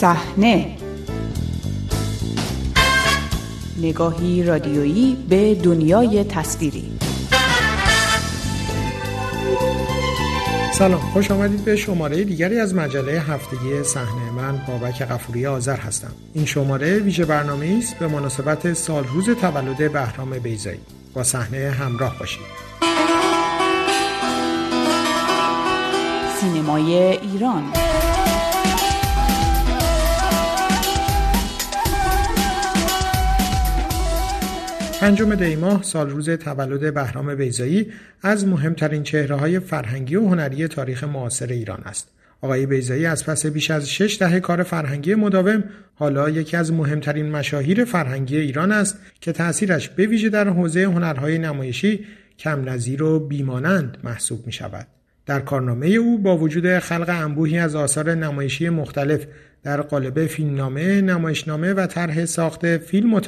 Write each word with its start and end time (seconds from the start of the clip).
صحنه. 0.00 0.76
نگاهی 3.82 4.42
رادیویی 4.42 5.16
به 5.28 5.54
دنیای 5.54 6.24
تصویری. 6.24 6.98
سلام 10.72 11.00
خوش 11.00 11.30
آمدید 11.30 11.64
به 11.64 11.76
شماره 11.76 12.24
دیگری 12.24 12.60
از 12.60 12.74
مجله 12.74 13.12
هفتگی 13.12 13.82
صحنه. 13.82 14.30
من 14.36 14.60
بابک 14.68 15.02
قفوری 15.02 15.46
آذر 15.46 15.76
هستم. 15.76 16.12
این 16.34 16.44
شماره 16.44 16.98
ویژه 16.98 17.24
برنامه 17.24 17.78
است 17.78 17.98
به 17.98 18.06
مناسبت 18.08 18.72
سال 18.72 19.04
روز 19.04 19.30
تولد 19.30 19.92
بهرام 19.92 20.30
بیزایی 20.30 20.80
با 21.14 21.22
صحنه 21.22 21.70
همراه 21.70 22.18
باشید. 22.18 22.40
سینمای 26.40 26.94
ایران. 26.94 27.87
پنجم 35.00 35.34
دیماه 35.34 35.82
سال 35.82 36.10
روز 36.10 36.30
تولد 36.30 36.94
بهرام 36.94 37.34
بیزایی 37.34 37.92
از 38.22 38.46
مهمترین 38.46 39.02
چهره 39.02 39.36
های 39.36 39.60
فرهنگی 39.60 40.16
و 40.16 40.28
هنری 40.28 40.68
تاریخ 40.68 41.04
معاصر 41.04 41.46
ایران 41.46 41.82
است. 41.84 42.08
آقای 42.42 42.66
بیزایی 42.66 43.06
از 43.06 43.26
پس 43.26 43.46
بیش 43.46 43.70
از 43.70 43.90
شش 43.90 44.16
دهه 44.20 44.40
کار 44.40 44.62
فرهنگی 44.62 45.14
مداوم 45.14 45.64
حالا 45.94 46.30
یکی 46.30 46.56
از 46.56 46.72
مهمترین 46.72 47.30
مشاهیر 47.30 47.84
فرهنگی 47.84 48.36
ایران 48.36 48.72
است 48.72 48.98
که 49.20 49.32
تأثیرش 49.32 49.88
به 49.88 50.06
ویژه 50.06 50.28
در 50.28 50.48
حوزه 50.48 50.84
هنرهای 50.84 51.38
نمایشی 51.38 52.04
کم 52.38 52.68
نظیر 52.68 53.02
و 53.02 53.20
بیمانند 53.20 53.98
محسوب 54.04 54.46
می 54.46 54.52
شود. 54.52 54.97
در 55.28 55.40
کارنامه 55.40 55.86
او 55.86 56.18
با 56.18 56.36
وجود 56.36 56.78
خلق 56.78 57.08
انبوهی 57.08 57.58
از 57.58 57.76
آثار 57.76 58.14
نمایشی 58.14 58.68
مختلف 58.68 59.26
در 59.62 59.80
قالب 59.80 60.26
فیلمنامه، 60.26 61.00
نمایشنامه 61.00 61.72
و 61.72 61.86
طرح 61.86 62.24
ساخت 62.24 62.76
فیلم 62.76 63.14
و 63.14 63.20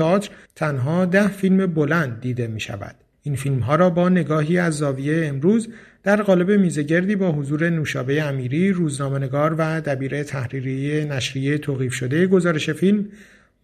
تنها 0.57 1.05
ده 1.05 1.29
فیلم 1.29 1.67
بلند 1.67 2.21
دیده 2.21 2.47
می 2.47 2.61
شود. 2.61 2.95
این 3.23 3.37
فیلم 3.37 3.59
ها 3.59 3.75
را 3.75 3.91
با 3.91 4.09
نگاهی 4.09 4.59
از 4.59 4.75
زاویه 4.75 5.27
امروز 5.27 5.69
در 6.03 6.23
قالب 6.23 6.51
میزگردی 6.51 7.17
با 7.17 7.33
حضور 7.33 7.71
نوشابه 7.71 8.23
امیری، 8.23 8.73
روزنامه‌نگار 8.73 9.55
و 9.59 9.81
دبیر 9.81 10.23
تحریری 10.23 11.05
نشریه 11.05 11.59
توقیف 11.59 11.95
شده 11.95 12.27
گزارش 12.27 12.71
فیلم 12.71 13.07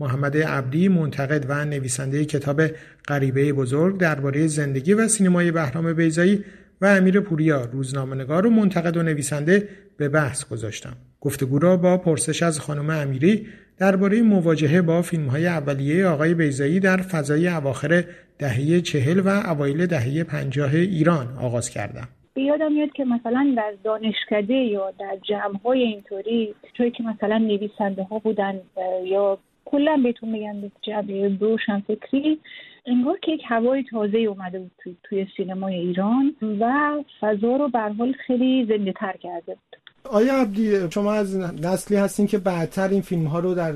محمد 0.01 0.37
عبدی 0.37 0.89
منتقد 0.89 1.47
و 1.49 1.65
نویسنده 1.65 2.25
کتاب 2.25 2.63
غریبه 3.09 3.53
بزرگ 3.53 3.99
درباره 3.99 4.47
زندگی 4.47 4.95
و 4.95 5.09
سینمای 5.09 5.51
بهرام 5.51 5.93
بیزایی 5.93 6.45
و 6.81 6.87
امیر 6.87 7.21
پوریا 7.21 7.65
روزنامه‌نگار 7.73 8.47
و 8.47 8.51
منتقد 8.51 8.97
و 8.97 9.03
نویسنده 9.03 9.69
به 9.97 10.09
بحث 10.09 10.49
گذاشتم. 10.49 10.97
گفتگو 11.21 11.59
را 11.59 11.77
با 11.77 11.97
پرسش 11.97 12.43
از 12.43 12.61
خانم 12.61 12.91
امیری 12.91 13.47
درباره 13.79 14.23
مواجهه 14.23 14.83
با 14.83 15.03
فیلم 15.03 15.27
های 15.29 15.47
اولیه 15.47 16.07
آقای 16.07 16.35
بیزایی 16.35 16.81
در 16.81 16.97
فضای 16.97 17.49
اواخر 17.49 18.05
دهه 18.39 18.81
چهل 18.81 19.21
و 19.21 19.29
اوایل 19.29 19.87
دهه 19.87 20.25
پنجاه 20.25 20.75
ایران 20.75 21.27
آغاز 21.41 21.71
کردم. 21.71 22.09
یادم 22.37 22.73
میاد 22.73 22.93
که 22.93 23.05
مثلا 23.05 23.55
در 23.57 23.73
دانشکده 23.85 24.55
یا 24.55 24.93
در 24.99 25.17
جمع 25.23 25.59
های 25.65 25.83
اینطوری 25.83 26.55
جایی 26.75 26.91
که 26.91 27.03
مثلا 27.03 27.39
نویسنده 27.39 28.03
ها 28.03 28.19
بودن 28.19 28.61
یا 29.05 29.39
کلا 29.65 30.01
بهتون 30.05 30.29
میگن 30.29 30.73
جمع 30.83 31.37
روشن 31.41 31.81
فکری 31.81 32.39
انگار 32.87 33.19
که 33.23 33.33
یک 33.33 33.43
هوای 33.49 33.85
تازه 33.91 34.19
اومده 34.19 34.59
بود 34.59 34.71
توی, 34.83 34.97
توی 35.03 35.27
سینمای 35.37 35.75
ایران 35.75 36.37
و 36.61 36.93
فضا 37.21 37.57
رو 37.57 37.69
به 37.69 37.79
حال 37.79 38.15
خیلی 38.27 38.67
زنده 38.69 38.93
تر 38.93 39.17
کرده 39.23 39.55
بود. 39.55 39.77
آیا 40.11 40.35
عبدی 40.35 40.91
شما 40.91 41.13
از 41.13 41.37
نسلی 41.37 41.97
هستین 41.97 42.27
که 42.27 42.39
بعدتر 42.39 42.89
این 42.89 43.03
فیلم 43.03 43.27
ها 43.27 43.39
رو 43.39 43.55
در 43.55 43.75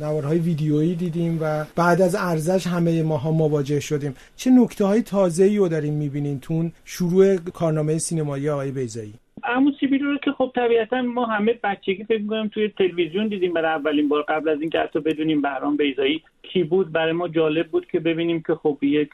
نوارهای 0.00 0.38
ویدیویی 0.38 0.94
دیدیم 0.94 1.38
و 1.42 1.64
بعد 1.76 2.02
از 2.02 2.14
ارزش 2.14 2.66
همه 2.66 3.02
ماها 3.02 3.30
مواجه 3.30 3.80
شدیم. 3.80 4.14
چه 4.36 4.50
نکته 4.50 4.84
های 4.84 5.02
تازه 5.02 5.44
ای 5.44 5.56
رو 5.56 5.68
داریم 5.68 5.94
می‌بینین 5.94 6.40
تون 6.40 6.72
شروع 6.84 7.36
کارنامه 7.36 7.98
سینمایی 7.98 8.48
آقای 8.48 8.70
بیزایی 8.70 9.14
عمو 9.44 9.72
سیبیل 9.80 10.04
رو 10.04 10.16
که 10.16 10.32
خب 10.32 10.52
طبیعتا 10.54 11.02
ما 11.02 11.26
همه 11.26 11.58
بچگی 11.62 12.04
فکر 12.04 12.22
می‌کنم 12.22 12.48
توی 12.48 12.68
تلویزیون 12.68 13.28
دیدیم 13.28 13.52
برای 13.52 13.70
اولین 13.70 14.08
بار 14.08 14.22
قبل 14.22 14.48
از 14.48 14.60
اینکه 14.60 14.78
حتی 14.78 15.00
بدونیم 15.00 15.42
بهرام 15.42 15.76
بیزایی 15.76 16.22
کی 16.42 16.62
بود. 16.64 16.92
برای 16.92 17.12
ما 17.12 17.28
جالب 17.28 17.66
بود 17.68 17.86
که 17.86 18.00
ببینیم 18.00 18.42
که 18.46 18.54
خب 18.54 18.78
یک 18.82 19.10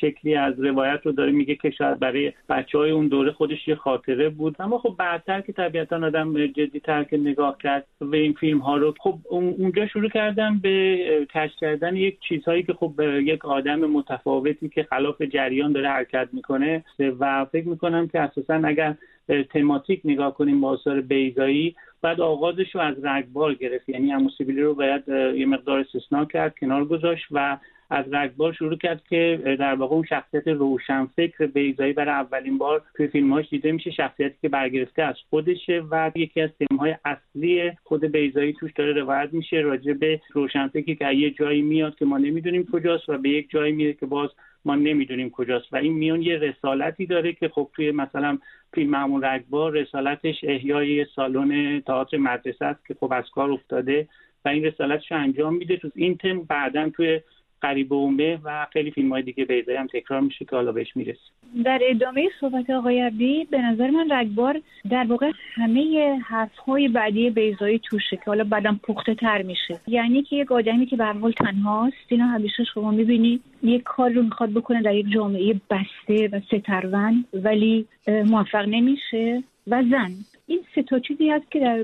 شکلی 0.00 0.34
از 0.34 0.60
روایت 0.60 1.00
رو 1.04 1.12
داره 1.12 1.32
میگه 1.32 1.54
که 1.54 1.70
شاید 1.70 1.98
برای 1.98 2.32
بچه 2.48 2.78
های 2.78 2.90
اون 2.90 3.08
دوره 3.08 3.32
خودش 3.32 3.68
یه 3.68 3.74
خاطره 3.74 4.28
بود. 4.28 4.56
اما 4.58 4.78
خب 4.78 4.94
بعدتر 4.98 5.40
که 5.40 5.52
طبیعتا 5.52 5.96
آدم 5.96 6.46
جدی 6.46 6.80
تر 6.80 7.04
که 7.04 7.16
نگاه 7.16 7.58
کرد 7.58 7.86
و 8.00 8.14
این 8.14 8.32
فیلم 8.32 8.58
ها 8.58 8.76
رو 8.76 8.94
خب 9.00 9.18
اونجا 9.30 9.86
شروع 9.86 10.08
کردم 10.08 10.58
به 10.62 10.98
کشف 11.34 11.56
کردن 11.60 11.96
یک 11.96 12.18
چیزهایی 12.28 12.62
که 12.62 12.72
خب 12.72 13.00
یک 13.22 13.44
آدم 13.44 13.80
متفاوتی 13.80 14.68
که 14.68 14.82
خلاف 14.82 15.22
جریان 15.22 15.72
داره 15.72 15.88
حرکت 15.88 16.28
می‌کنه. 16.32 16.84
و 17.20 17.44
فکر 17.44 17.68
می‌کنم 17.68 18.08
که 18.08 18.20
اساسا 18.20 18.54
اگر 18.54 18.94
تماتیک 19.28 20.00
نگاه 20.04 20.34
کنیم 20.34 20.60
با 20.60 20.68
آثار 20.68 21.00
بیزایی 21.00 21.76
بعد 22.02 22.20
آغازش 22.20 22.74
رو 22.74 22.80
از 22.80 23.04
رگبار 23.04 23.54
گرفت. 23.54 23.88
یعنی 23.88 24.12
اموسیبیلی 24.12 24.62
رو 24.62 24.74
باید 24.74 25.08
یه 25.08 25.46
مقدار 25.46 25.78
استثنا 25.78 26.24
کرد 26.24 26.54
کنار 26.60 26.84
گذاشت 26.84 27.26
و 27.30 27.58
از 27.90 28.04
رگبار 28.12 28.52
شروع 28.52 28.76
کرد 28.76 29.02
که 29.08 29.56
در 29.58 29.74
واقع 29.74 29.94
اون 29.94 30.04
شخصیت 30.04 30.48
روشنفکر 30.48 31.46
بیزایی 31.46 31.92
برای 31.92 32.14
اولین 32.14 32.58
بار 32.58 32.82
توی 32.96 33.06
فیلمهاش 33.06 33.50
دیده 33.50 33.72
میشه 33.72 33.90
شخصیتی 33.90 34.36
که 34.42 34.48
برگرفته 34.48 35.02
از 35.02 35.14
خودشه 35.30 35.82
و 35.90 36.10
یکی 36.14 36.40
از 36.40 36.50
تمهای 36.60 36.96
اصلی 37.04 37.72
خود 37.84 38.04
بیزایی 38.04 38.52
توش 38.52 38.72
داره 38.72 38.92
روایت 38.92 39.32
میشه 39.32 39.56
راجع 39.56 39.92
به 39.92 40.20
روشنفکری 40.32 40.96
که 40.96 41.12
یه 41.12 41.30
جایی 41.30 41.62
میاد 41.62 41.94
که 41.94 42.04
ما 42.04 42.18
نمی‌دونیم 42.18 42.68
کجاست 42.72 43.08
و 43.08 43.18
به 43.18 43.28
یک 43.28 43.50
جایی 43.50 43.72
میره 43.72 43.92
که 43.92 44.06
باز 44.06 44.30
ما 44.64 44.74
نمی‌دونیم 44.74 45.30
کجاست. 45.30 45.72
و 45.72 45.76
این 45.76 45.92
میون 45.92 46.22
یه 46.22 46.36
رسالتی 46.36 47.06
داره 47.06 47.32
که 47.32 47.48
خب 47.48 47.70
توی 47.76 47.90
مثلا 47.90 48.38
فیلم 48.74 48.90
معمول 48.90 49.24
رگبار 49.24 49.72
رسالتش 49.72 50.34
احیای 50.42 51.06
سالن 51.16 51.80
تئاتر 51.80 52.16
مدرسه 52.16 52.64
است 52.64 52.86
که 52.86 52.94
خب 53.00 53.12
از 53.12 53.24
کار 53.34 53.50
افتاده 53.50 54.08
و 54.44 54.48
این 54.48 54.64
رسالتش 54.64 55.12
انجام 55.12 55.54
میده. 55.54 55.76
تو 55.76 55.90
این 55.94 56.16
تم 56.16 56.42
بعدا 56.42 56.88
توی 56.88 57.20
قریب 57.64 57.92
اومه 57.92 58.38
و 58.44 58.66
خیلی 58.72 58.90
فیلم 58.90 59.12
های 59.12 59.22
دیگه 59.22 59.44
بیزایی 59.44 59.78
هم 59.78 59.86
تکرار 59.86 60.20
میشه 60.20 60.44
که 60.44 60.56
حالا 60.56 60.72
بهش 60.72 60.96
می‌رسه 60.96 61.20
در 61.64 61.78
ادامه 61.82 62.28
صحبت 62.40 62.70
آقای 62.70 63.00
عبدی 63.00 63.44
به 63.50 63.58
نظر 63.58 63.90
من 63.90 64.12
رگبار 64.12 64.60
در 64.90 65.04
واقع 65.08 65.30
همه 65.54 66.14
حرف 66.24 66.56
های 66.56 66.88
بعدی 66.88 67.30
بیزایی 67.30 67.78
توشه 67.78 68.16
که 68.16 68.22
حالا 68.26 68.44
بعدم 68.44 68.80
پخته 68.82 69.14
تر 69.14 69.42
میشه. 69.42 69.80
یعنی 69.86 70.22
که 70.22 70.36
یک 70.36 70.52
آدمی 70.52 70.86
که 70.86 70.96
به 70.96 71.04
حال 71.04 71.32
تنهاست 71.32 71.96
اینا 72.08 72.26
همیشه 72.26 72.64
شما 72.64 72.90
می‌بینید 72.90 73.42
یک 73.62 73.82
کار 73.82 74.10
رو 74.10 74.22
می‌خواد 74.22 74.50
بکنه 74.50 74.82
در 74.82 74.94
یک 74.94 75.06
جامعه 75.12 75.60
بسته 75.70 76.28
و 76.32 76.40
سترون 76.40 77.24
ولی 77.34 77.86
موفق 78.08 78.64
نمیشه. 78.68 79.42
و 79.66 79.82
زن. 79.90 80.10
این 80.46 80.60
سه 80.74 80.82
تا 80.82 80.98
چیزی 80.98 81.30
هست 81.30 81.50
که 81.50 81.58
در 81.60 81.82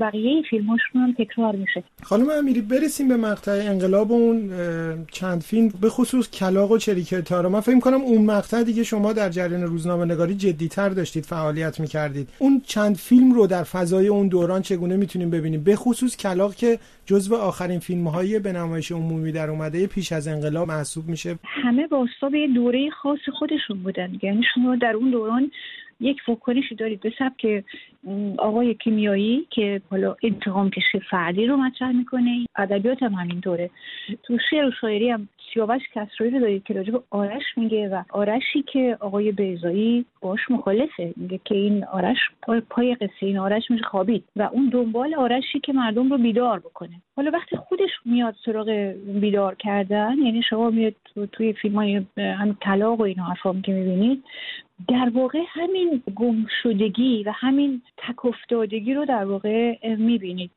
بقیه 0.00 0.42
فیلماشون 0.50 1.02
هم 1.02 1.12
تکرار 1.12 1.56
میشه. 1.56 1.82
خانم 2.02 2.30
امیری 2.30 2.60
برسیم 2.60 3.08
به 3.08 3.16
مقطع 3.16 3.52
انقلاب 3.52 4.12
اون 4.12 4.50
چند 5.12 5.40
فیلم 5.40 5.68
به 5.80 5.88
خصوص 5.88 6.30
کلاق 6.30 6.70
و 6.70 6.78
چریک 6.78 7.14
تارا 7.14 7.48
من 7.48 7.60
فکر 7.60 7.80
کنم 7.80 8.00
اون 8.00 8.26
مقطع 8.26 8.62
دیگه 8.62 8.82
شما 8.82 9.12
در 9.12 9.28
جریان 9.28 9.62
روزنامه 9.62 10.04
نگاری 10.04 10.34
جدیتر 10.34 10.88
داشتید 10.88 11.24
فعالیت 11.24 11.80
می‌کردید. 11.80 12.28
اون 12.38 12.62
چند 12.66 12.96
فیلم 12.96 13.32
رو 13.32 13.46
در 13.46 13.62
فضای 13.62 14.08
اون 14.08 14.28
دوران 14.28 14.62
چگونه 14.62 14.96
می‌تونیم 14.96 15.30
ببینیم؟ 15.30 15.64
به 15.64 15.76
خصوص 15.76 16.16
کلاق 16.16 16.54
که 16.54 16.78
جزو 17.06 17.34
آخرین 17.36 17.78
فیلم 17.78 18.08
های 18.08 18.38
به 18.38 18.52
نمایش 18.52 18.92
عمومی 18.92 19.32
در 19.32 19.50
اومده 19.50 19.86
پیش 19.86 20.12
از 20.12 20.28
انقلاب 20.28 20.68
محسوب 20.68 21.08
میشه. 21.08 21.38
همه 21.44 21.86
با 21.86 22.06
به 22.32 22.48
دوره 22.54 22.90
خاص 22.90 23.20
خودشون 23.38 23.82
بودن. 23.82 24.18
یعنی 24.22 24.42
شما 24.54 24.76
در 24.76 24.92
اون 24.96 25.10
دوران 25.10 25.50
یک 26.00 26.16
فکرشی 26.26 26.74
دارید 26.74 27.00
به 27.00 27.12
سبک 27.18 27.64
آقای 28.38 28.74
کیمیایی 28.74 29.46
که 29.50 29.82
حالا 29.90 30.16
انتقام 30.22 30.70
کشی 30.70 31.00
فردی 31.10 31.46
رو 31.46 31.56
مطرح 31.56 31.92
می‌کنه 31.92 32.46
ادبیات 32.56 33.02
هم 33.02 33.12
همینطوره 33.14 33.70
تو 34.22 34.38
شعر 34.50 34.64
و 34.64 34.70
شاعری 34.80 35.10
هم 35.10 35.28
سیاوش 35.54 35.82
کسرایی 35.94 36.32
رو 36.32 36.40
دارید 36.40 36.64
که 36.64 36.74
راجب 36.74 37.02
آرش 37.10 37.42
میگه 37.56 37.88
و 37.88 38.02
آرشی 38.10 38.62
که 38.62 38.96
آقای 39.00 39.32
بیزایی 39.32 40.04
باش 40.20 40.40
مخالفه. 40.50 41.14
میگه 41.16 41.40
که 41.44 41.54
این 41.54 41.84
آرش 41.84 42.18
پای, 42.42 42.60
پای 42.60 42.94
قصه 42.94 43.26
این 43.26 43.38
آرش 43.38 43.70
میشه 43.70 43.84
خوابید 43.84 44.24
و 44.36 44.42
اون 44.52 44.68
دنبال 44.68 45.14
آرشی 45.14 45.60
که 45.60 45.72
مردم 45.72 46.10
رو 46.10 46.18
بیدار 46.18 46.58
بکنه. 46.58 47.02
حالا 47.16 47.30
وقتی 47.30 47.56
خودش 47.56 47.90
میاد 48.04 48.34
سراغ 48.44 48.94
بیدار 49.20 49.54
کردن 49.54 50.18
یعنی 50.18 50.42
شما 50.42 50.70
میاد 50.70 50.94
تو 51.14 51.26
توی 51.26 51.52
فیلم 51.52 51.74
های 51.74 52.02
هم 52.16 52.56
طلاق 52.60 53.00
و 53.00 53.02
این 53.02 53.18
حرفام 53.18 53.62
که 53.62 53.72
می‌بینید 53.72 54.24
در 54.88 55.10
واقع 55.14 55.38
همین 55.48 56.02
گم 56.16 56.46
شدگی 56.62 57.22
و 57.22 57.32
همین 57.34 57.82
تک 57.96 58.24
افتادگی 58.24 58.94
رو 58.94 59.04
در 59.04 59.24
واقع 59.24 59.76
می‌بینید. 59.96 60.50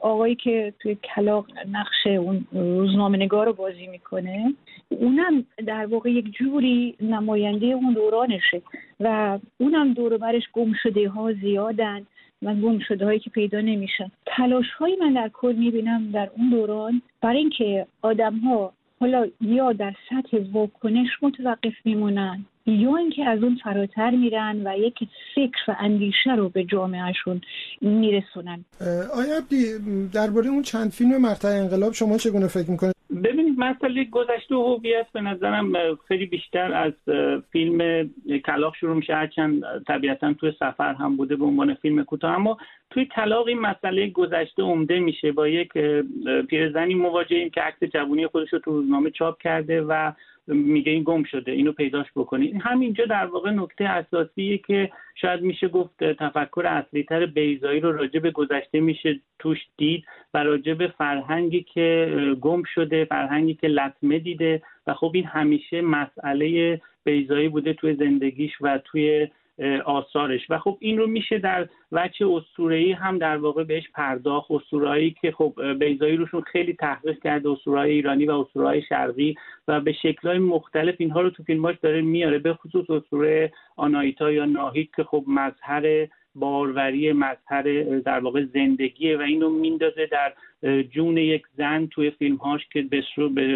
آقایی 0.00 0.34
که 0.34 0.74
توی 0.80 0.96
کلاق 1.14 1.46
نقش 1.72 2.06
اون 2.06 2.46
روزنامه 2.52 3.18
نگار 3.18 3.46
رو 3.46 3.52
بازی 3.52 3.86
می‌کنه 3.86 4.41
اونم 4.88 5.44
در 5.66 5.86
واقع 5.86 6.10
یک 6.10 6.32
جوری 6.32 6.96
نماینده 7.00 7.66
اون 7.66 7.92
دورانشه 7.92 8.62
و 9.00 9.38
اونم 9.58 9.92
دور 9.92 10.16
برش 10.16 10.42
گم 10.52 10.72
شده 10.82 11.08
ها 11.08 11.32
زیادن 11.32 12.06
و 12.42 12.54
گم 12.54 12.78
شده 12.88 13.04
هایی 13.04 13.18
که 13.18 13.30
پیدا 13.30 13.60
نمیشن. 13.60 14.10
تلاش 14.26 14.66
هایی 14.78 14.96
من 14.96 15.12
در 15.12 15.30
کل 15.32 15.54
می‌بینم 15.56 16.10
در 16.10 16.30
اون 16.36 16.50
دوران 16.50 17.02
برای 17.20 17.38
اینکه 17.38 17.86
آدم 18.02 18.38
ها 18.38 18.72
حالا 19.00 19.26
یا 19.40 19.72
در 19.72 19.92
سطح 20.10 20.38
واکنش 20.52 21.08
متوقف 21.22 21.72
میمونن 21.84 22.44
یا 22.66 22.96
اینکه 22.96 23.24
از 23.24 23.42
اون 23.42 23.58
فراتر 23.64 24.10
میرن 24.10 24.66
و 24.66 24.78
یک 24.78 24.94
فکر 25.34 25.58
و 25.68 25.76
اندیشه 25.78 26.34
رو 26.36 26.48
به 26.48 26.64
جامعهشون 26.64 27.40
میرسونن. 27.80 28.64
آیا 29.14 29.36
عبدی 29.36 29.64
درباره 30.12 30.48
اون 30.48 30.62
چند 30.62 30.90
فیلم 30.90 31.22
مقطع 31.22 31.48
انقلاب 31.48 31.92
شما 31.92 32.18
چگونه 32.18 32.46
فکر 32.46 32.70
می‌کنید؟ 32.70 32.94
ببینید 33.24 33.58
مسئله 33.58 34.04
گذشته 34.04 34.54
و 34.54 34.62
هویت 34.62 35.06
به 35.12 35.20
نظرم 35.20 35.96
خیلی 36.08 36.26
بیشتر 36.26 36.72
از 36.72 36.92
فیلم 37.52 38.10
کلاق 38.46 38.74
شروع 38.74 38.96
میشه. 38.96 39.14
هرچند 39.14 39.62
طبیعتا 39.86 40.32
توی 40.32 40.52
سفر 40.60 40.94
هم 40.94 41.16
بوده 41.16 41.36
به 41.36 41.44
عنوان 41.44 41.74
فیلم 41.74 42.04
کوتاه. 42.04 42.34
اما 42.34 42.56
توی 42.90 43.04
کلاق 43.04 43.46
این 43.46 43.60
مسئله 43.60 44.10
گذشته 44.10 44.62
عمده 44.62 45.00
میشه. 45.00 45.32
با 45.32 45.48
یک 45.48 45.72
پیرزنی 46.48 46.94
مواجهیم 46.94 47.50
که 47.50 47.60
عکس 47.60 47.84
جوونی 47.84 48.26
خودش 48.26 48.52
رو 48.52 48.58
تو 48.58 48.70
روزنامه 48.70 49.10
چاپ 49.10 49.42
کرده 49.42 49.82
و 49.82 50.12
میگه 50.46 50.92
این 50.92 51.02
گم 51.02 51.22
شده 51.22 51.52
اینو 51.52 51.72
پیداش 51.72 52.06
بکنید 52.16 52.56
همینجا 52.60 53.06
در 53.06 53.26
واقع 53.26 53.50
نکته 53.50 53.84
اساسیه 53.84 54.58
که 54.58 54.90
شاید 55.14 55.40
میشه 55.40 55.68
گفت 55.68 56.04
تفکر 56.04 56.66
اصلی 56.66 57.02
تر 57.02 57.26
بیزایی 57.26 57.80
رو 57.80 57.92
راجع 57.92 58.20
به 58.20 58.30
گذشته 58.30 58.80
میشه 58.80 59.20
توش 59.38 59.58
دید 59.76 60.04
و 60.34 60.44
راجع 60.44 60.74
به 60.74 60.88
فرهنگی 60.88 61.62
که 61.62 62.16
گم 62.40 62.62
شده 62.74 63.04
فرهنگی 63.04 63.54
که 63.54 63.68
لطمه 63.68 64.18
دیده. 64.18 64.62
و 64.86 64.94
خب 64.94 65.10
این 65.14 65.24
همیشه 65.24 65.80
مسئله 65.80 66.80
بیزایی 67.04 67.48
بوده 67.48 67.72
توی 67.72 67.94
زندگیش 67.94 68.52
و 68.60 68.78
توی 68.78 69.28
آثارش. 69.84 70.50
و 70.50 70.58
خب 70.58 70.76
این 70.80 70.98
رو 70.98 71.06
میشه 71.06 71.38
در 71.38 71.68
وجه 71.92 72.26
اسطوره‌ای 72.26 72.92
هم 72.92 73.18
در 73.18 73.36
واقع 73.36 73.64
بهش 73.64 73.84
پرداخت. 73.94 74.50
اسطورهایی 74.50 75.16
که 75.20 75.32
خب 75.32 75.54
بیزایی 75.78 76.16
روشون 76.16 76.40
خیلی 76.40 76.72
تحقیق 76.72 77.22
کرده 77.22 77.50
اسطورهای 77.50 77.90
ایرانی 77.90 78.26
و 78.26 78.32
اسطورهای 78.32 78.82
شرقی 78.82 79.34
و 79.68 79.80
به 79.80 79.92
شکلهای 79.92 80.38
مختلف 80.38 80.94
اینها 80.98 81.20
رو 81.20 81.30
تو 81.30 81.42
فیلماش 81.42 81.76
داره 81.82 82.00
میاره. 82.00 82.38
به 82.38 82.54
خصوص 82.54 82.90
اسطوره 82.90 83.52
آنایتا 83.76 84.32
یا 84.32 84.44
ناهید 84.44 84.90
که 84.96 85.04
خب 85.04 85.24
مظهر 85.28 86.06
باروری 86.34 87.12
مظهر 87.12 87.82
در 88.00 88.18
واقع 88.18 88.44
زندگیه 88.44 89.18
و 89.18 89.20
اینو 89.20 89.50
میندازه 89.50 90.06
در 90.06 90.32
جون 90.82 91.16
یک 91.16 91.42
زن 91.56 91.86
توی 91.86 92.10
فیلمهاش 92.10 92.66
که 92.72 92.82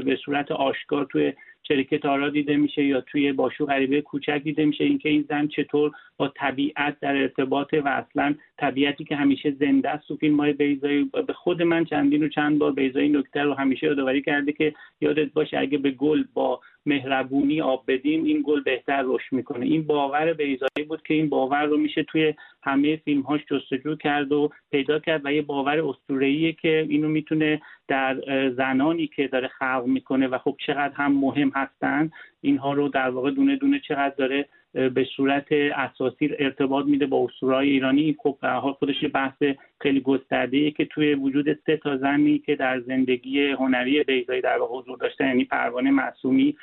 به 0.04 0.16
صورت 0.24 0.52
آشکار 0.52 1.04
توی 1.04 1.32
چریکه 1.68 1.98
تارا 1.98 2.30
دیده 2.30 2.56
میشه 2.56 2.84
یا 2.84 3.00
توی 3.00 3.32
باشو 3.32 3.66
غریبه 3.66 4.00
کوچک 4.00 4.40
دیده 4.44 4.64
میشه. 4.64 4.84
اینکه 4.84 5.08
این 5.08 5.24
زن 5.28 5.48
چطور 5.48 5.92
با 6.16 6.28
طبیعت 6.28 7.00
در 7.00 7.16
ارتباط 7.16 7.74
و 7.74 7.88
اصلا 7.88 8.34
طبیعتی 8.58 9.04
که 9.04 9.16
همیشه 9.16 9.50
زنده 9.50 9.90
است. 9.90 10.08
تو 10.08 10.16
فیلم 10.16 10.40
های 10.40 10.52
بیزایی 10.52 11.10
به 11.26 11.32
خود 11.32 11.62
من 11.62 11.84
چندین 11.84 12.22
و 12.22 12.28
چند 12.28 12.58
بار 12.58 12.72
بیزایی 12.72 13.08
نکته 13.08 13.42
رو 13.42 13.54
همیشه 13.54 13.86
یادآوری 13.86 14.22
کرده 14.22 14.52
که 14.52 14.74
یادت 15.00 15.32
باشه 15.32 15.58
اگه 15.58 15.78
به 15.78 15.90
گل 15.90 16.24
با 16.34 16.60
مهربونی 16.86 17.60
آب 17.60 17.84
بدیم 17.88 18.24
این 18.24 18.42
گل 18.46 18.62
بهتر 18.62 19.02
رشد 19.06 19.32
می‌کنه. 19.32 19.66
این 19.66 19.86
باور 19.86 20.32
بیزایی 20.32 20.86
بود 20.88 21.02
که 21.02 21.14
این 21.14 21.28
باور 21.28 21.64
رو 21.64 21.76
میشه 21.76 22.02
توی 22.02 22.34
همه 22.62 22.96
فیلم 22.96 23.20
هاش 23.20 23.40
جستجو 23.50 23.96
کرد 23.96 24.32
و 24.32 24.50
پیدا 24.70 24.98
کرد 24.98 25.20
و 25.24 25.32
یه 25.32 25.42
باور 25.42 25.80
اسطوره‌ایه 25.80 26.52
که 26.52 26.86
اینو 26.88 27.08
می‌تونه 27.08 27.62
در 27.88 28.20
زنانی 28.50 29.06
که 29.06 29.28
داره 29.28 29.48
خلق 29.48 29.84
می‌کنه 29.86 30.26
و 30.26 30.38
خب 30.38 30.56
چقدر 30.66 30.94
هم 30.94 31.12
مهم 31.12 31.52
هستن 31.54 32.10
اینها 32.40 32.72
رو 32.72 32.88
در 32.88 33.10
واقع 33.10 33.30
دونه 33.30 33.56
دونه 33.56 33.80
چقدر 33.88 34.14
داره 34.18 34.48
به 34.72 35.06
صورت 35.16 35.52
اساسی 35.52 36.30
ارتباط 36.38 36.86
میده 36.86 37.06
با 37.06 37.24
اسطورهای 37.24 37.70
ایرانی. 37.70 38.16
خب 38.18 38.38
به 38.42 38.48
حال 38.48 38.72
خودش 38.72 39.04
بحث 39.14 39.42
خیلی 39.80 40.00
گسترده 40.00 40.70
که 40.70 40.84
توی 40.84 41.14
وجود 41.14 41.58
سه 41.66 41.76
تا 41.76 41.96
زنی 41.96 42.38
که 42.38 42.56
در 42.56 42.80
زندگی 42.80 43.48
هنری 43.48 44.02
بیزایی 44.02 44.40
در 44.40 44.58
حضور 44.70 44.98
داشتن 44.98 45.26
یعنی 45.26 45.44
پروانه 45.44 45.90
معصومی 45.90 46.56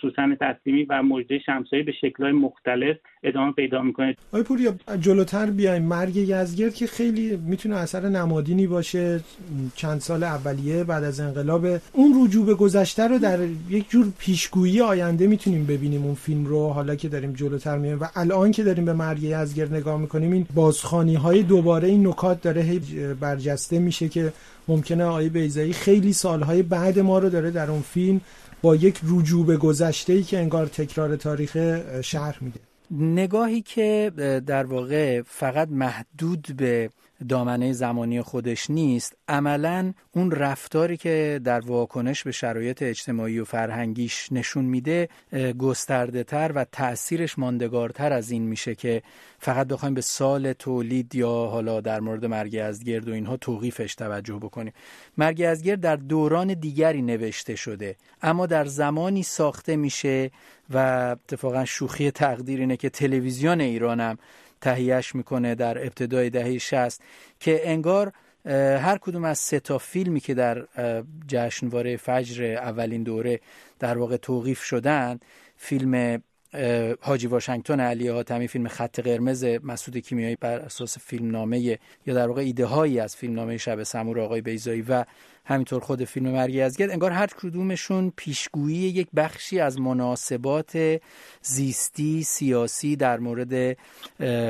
سوسن 0.00 0.36
تسلیمی 0.40 0.86
و 0.88 1.02
مجده 1.02 1.38
شمسایی 1.38 1.82
به 1.82 1.92
شکلهای 2.00 2.32
مختلف 2.32 2.96
ادامه 3.22 3.52
پیدا 3.52 3.82
می‌کنه. 3.82 4.16
آقای 4.32 4.42
پوریا 4.42 4.74
جلوتر 5.00 5.46
بیایم. 5.46 5.82
مرگ 5.82 6.16
یزگرد 6.16 6.74
که 6.74 6.86
خیلی 6.86 7.36
می‌تونه 7.36 7.76
اثر 7.76 8.08
نمادینی 8.08 8.66
باشه. 8.66 9.20
چند 9.76 10.00
سال 10.00 10.22
اولیه 10.22 10.84
بعد 10.84 11.04
از 11.04 11.20
انقلاب. 11.20 11.66
اون 11.92 12.24
رجوع 12.24 12.46
به 12.46 12.54
گذشته 12.54 13.08
رو 13.08 13.18
در 13.18 13.38
یک 13.70 13.90
جور 13.90 14.06
پیشگویی 14.18 14.80
آینده 14.80 15.26
می‌تونیم 15.26 15.66
ببینیم 15.66 16.04
اون 16.04 16.14
فیلم 16.14 16.46
رو. 16.46 16.68
حالا 16.68 16.94
که 16.94 17.08
داریم 17.08 17.32
جلوتر 17.32 17.78
میایم 17.78 18.00
و 18.00 18.04
الان 18.14 18.50
که 18.50 18.62
داریم 18.62 18.84
به 18.84 18.92
مرگ 18.92 19.22
یزگرد 19.22 19.74
نگاه 19.74 20.00
می‌کنیم 20.00 20.32
این 20.32 20.46
بازخانی 20.54 21.14
های 21.14 21.42
دوباره 21.42 21.88
این 21.88 22.06
نکات 22.06 22.42
داره 22.42 22.80
برجسته 23.20 23.78
میشه 23.78 24.08
که 24.08 24.32
ممکنه 24.68 25.04
آقای 25.04 25.28
بیزایی 25.28 25.72
خیلی 25.72 26.12
سالهای 26.12 26.62
بعد 26.62 26.98
ما 26.98 27.18
رو 27.18 27.28
داره 27.28 27.50
در 27.50 27.70
اون 27.70 27.80
فیلم 27.80 28.20
با 28.64 28.76
یک 28.76 29.00
رجوع 29.08 29.46
به 29.46 29.56
گذشته 29.56 30.12
ای 30.12 30.22
که 30.22 30.38
انگار 30.38 30.66
تکرار 30.66 31.16
تاریخ 31.16 31.56
شهر 32.00 32.38
میده. 32.40 32.60
نگاهی 32.90 33.62
که 33.62 34.12
در 34.46 34.64
واقع 34.64 35.22
فقط 35.22 35.68
محدود 35.68 36.56
به 36.56 36.90
دامنه 37.28 37.72
زمانی 37.72 38.22
خودش 38.22 38.70
نیست 38.70 39.16
عملا 39.28 39.92
اون 40.12 40.30
رفتاری 40.30 40.96
که 40.96 41.40
در 41.44 41.60
واکنش 41.60 42.22
به 42.22 42.32
شرایط 42.32 42.82
اجتماعی 42.82 43.38
و 43.38 43.44
فرهنگیش 43.44 44.32
نشون 44.32 44.64
میده 44.64 45.08
گسترده 45.58 46.24
تر 46.24 46.52
و 46.54 46.64
تاثیرش 46.64 47.38
ماندگارتر 47.38 48.12
از 48.12 48.30
این 48.30 48.42
میشه 48.42 48.74
که 48.74 49.02
فقط 49.38 49.66
بخوایم 49.66 49.94
به 49.94 50.00
سال 50.00 50.52
تولید 50.52 51.14
یا 51.14 51.28
حالا 51.28 51.80
در 51.80 52.00
مورد 52.00 52.24
مرگ 52.24 52.56
ازگرد 52.56 53.08
و 53.08 53.12
اینها 53.12 53.36
توقیفش 53.36 53.94
توجه 53.94 54.34
بکنیم. 54.34 54.72
مرگ 55.18 55.42
ازگرد 55.42 55.80
در 55.80 55.96
دوران 55.96 56.54
دیگری 56.54 57.02
نوشته 57.02 57.56
شده 57.56 57.96
اما 58.22 58.46
در 58.46 58.64
زمانی 58.64 59.22
ساخته 59.22 59.76
میشه 59.76 60.30
و 60.70 60.78
اتفاقا 60.78 61.64
شوخی 61.64 62.10
تقدیر 62.10 62.60
اینه 62.60 62.76
که 62.76 62.90
تلویزیون 62.90 63.60
ایرانم 63.60 64.18
تهیهش 64.60 65.14
می‌کنه 65.14 65.54
در 65.54 65.78
ابتدای 65.78 66.30
دهه 66.30 66.58
60 66.58 67.00
که 67.40 67.70
انگار 67.70 68.12
هر 68.46 68.98
کدوم 69.00 69.24
از 69.24 69.38
سه 69.38 69.60
تا 69.60 69.78
فیلمی 69.78 70.20
که 70.20 70.34
در 70.34 70.66
جشنواره 71.28 71.96
فجر 71.96 72.44
اولین 72.44 73.02
دوره 73.02 73.40
در 73.78 73.98
واقع 73.98 74.16
توقیف 74.16 74.62
شدن 74.62 75.20
فیلم 75.56 76.22
حاجی 77.00 77.26
واشنگتن 77.26 77.80
علی 77.80 78.08
حاتمی 78.08 78.48
فیلم 78.48 78.68
خط 78.68 79.00
قرمز 79.00 79.44
مسعود 79.44 79.98
کیمیایی 79.98 80.36
بر 80.40 80.58
اساس 80.58 80.98
فیلم 80.98 81.30
نامه 81.30 81.78
یا 82.06 82.14
در 82.14 82.28
واقع 82.28 82.42
ایده 82.42 82.66
هایی 82.66 83.00
از 83.00 83.16
فیلم 83.16 83.34
نامه 83.34 83.56
شب 83.56 83.82
سمور 83.82 84.20
آقای 84.20 84.40
بیزایی 84.40 84.84
و 84.88 85.04
همینطور 85.46 85.80
خود 85.80 86.04
فیلم 86.04 86.30
مرگی 86.30 86.60
ازگرد 86.60 86.90
انگار 86.90 87.10
هر 87.10 87.26
کدومشون 87.26 88.12
پیشگویی 88.16 88.76
یک 88.76 89.08
بخشی 89.16 89.60
از 89.60 89.80
مناسبات 89.80 91.00
زیستی 91.42 92.22
سیاسی 92.22 92.96
در 92.96 93.18
مورد 93.18 93.76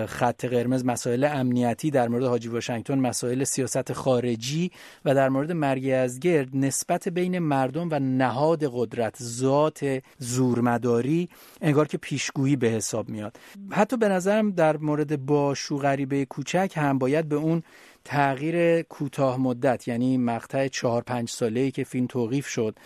خط 0.07 0.45
قرمز 0.45 0.85
مسائل 0.85 1.25
امنیتی 1.25 1.91
در 1.91 2.09
مورد 2.09 2.25
حاجی 2.25 2.49
واشنگتن 2.49 2.99
مسائل 2.99 3.45
سیاست 3.45 3.93
خارجی 3.93 4.71
و 5.05 5.15
در 5.15 5.29
مورد 5.29 5.53
مرگی 5.53 5.93
ازگرد 5.93 6.49
نسبت 6.57 7.09
بین 7.09 7.39
مردم 7.39 7.89
و 7.91 7.99
نهاد 7.99 8.65
قدرت 8.73 9.23
ذات 9.23 10.03
زورمداری 10.19 11.29
انگار 11.61 11.89
که 11.89 11.99
پیشگویی 11.99 12.57
به 12.57 12.69
حساب 12.69 13.09
میاد. 13.09 13.37
حتی 13.71 13.97
به 13.97 14.09
نظرم 14.09 14.51
در 14.51 14.77
مورد 14.77 15.27
با 15.27 15.55
شو 15.55 15.79
غریبه 15.79 16.25
کوچک 16.25 16.73
هم 16.77 16.99
باید 16.99 17.29
به 17.29 17.37
اون 17.37 17.63
تغییر 18.05 18.83
کوتاه 18.83 19.37
مدت 19.41 19.89
یعنی 19.89 20.19
مقطع 20.19 20.69
چهار 20.69 21.03
پنج 21.03 21.31
ساله 21.31 21.61
ای 21.61 21.71
که 21.71 21.85
فیلم 21.85 22.07
توقیف 22.07 22.47
شد 22.47 22.77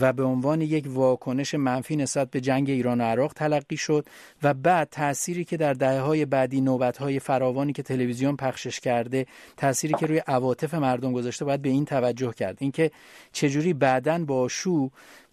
و 0.00 0.12
به 0.12 0.22
عنوان 0.22 0.60
یک 0.60 0.84
واکنش 0.88 1.54
منفی 1.54 1.96
نسبت 1.96 2.30
به 2.30 2.40
جنگ 2.40 2.70
ایران 2.70 3.00
و 3.00 3.04
عراق 3.04 3.32
تلقی 3.32 3.76
شد 3.76 4.06
و 4.42 4.54
بعد 4.54 4.88
تأثیری 4.90 5.44
که 5.44 5.56
در 5.56 5.72
دهه 5.72 6.00
های 6.00 6.24
بعدی 6.24 6.60
نوبت 6.60 6.98
های 6.98 7.18
فراوانی 7.18 7.72
که 7.72 7.82
تلویزیون 7.82 8.36
پخشش 8.36 8.80
کرده 8.80 9.26
تأثیری 9.56 9.94
که 9.94 10.06
روی 10.06 10.18
عواطف 10.18 10.74
مردم 10.74 11.12
گذاشته 11.12 11.44
باید 11.44 11.62
به 11.62 11.68
این 11.68 11.84
توجه 11.84 12.32
کرد. 12.32 12.56
اینکه 12.60 12.90
چجوری 13.32 13.72
بعدا 13.72 14.24
با 14.24 14.48
شو 14.48 14.90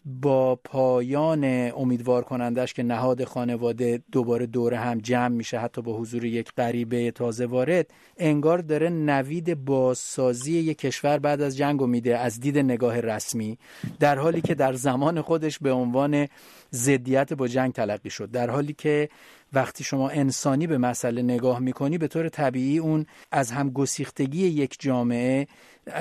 با 0.07 0.55
پایان 0.55 1.71
امیدوار 1.75 2.23
کنندش 2.23 2.73
که 2.73 2.83
نهاد 2.83 3.23
خانواده 3.23 4.01
دوباره 4.11 4.45
دوره 4.45 4.77
هم 4.77 4.97
جمع 4.97 5.27
میشه 5.27 5.59
حتی 5.59 5.81
با 5.81 5.97
حضور 5.97 6.25
یک 6.25 6.51
غریبه 6.57 7.11
تازه 7.11 7.45
وارد 7.45 7.91
انگار 8.17 8.57
داره 8.57 8.89
نوید 8.89 9.65
بازسازی 9.65 10.53
یک 10.53 10.77
کشور 10.77 11.19
بعد 11.19 11.41
از 11.41 11.57
جنگ 11.57 11.83
میده 11.83 12.17
از 12.17 12.39
دید 12.39 12.57
نگاه 12.57 12.99
رسمی 12.99 13.57
در 13.99 14.19
حالی 14.19 14.41
که 14.41 14.55
در 14.55 14.73
زمان 14.73 15.21
خودش 15.21 15.59
به 15.59 15.71
عنوان 15.71 16.27
ضدیت 16.73 17.33
با 17.33 17.47
جنگ 17.47 17.73
تلقی 17.73 18.09
شد. 18.09 18.31
در 18.31 18.49
حالی 18.49 18.73
که 18.73 19.09
وقتی 19.53 19.83
شما 19.83 20.09
انسانی 20.09 20.67
به 20.67 20.77
مسئله 20.77 21.21
نگاه 21.21 21.59
می‌کنی 21.59 21.97
به 21.97 22.07
طور 22.07 22.29
طبیعی 22.29 22.77
اون 22.77 23.05
از 23.31 23.51
هم 23.51 23.69
گسیختگی 23.69 24.47
یک 24.47 24.75
جامعه 24.79 25.47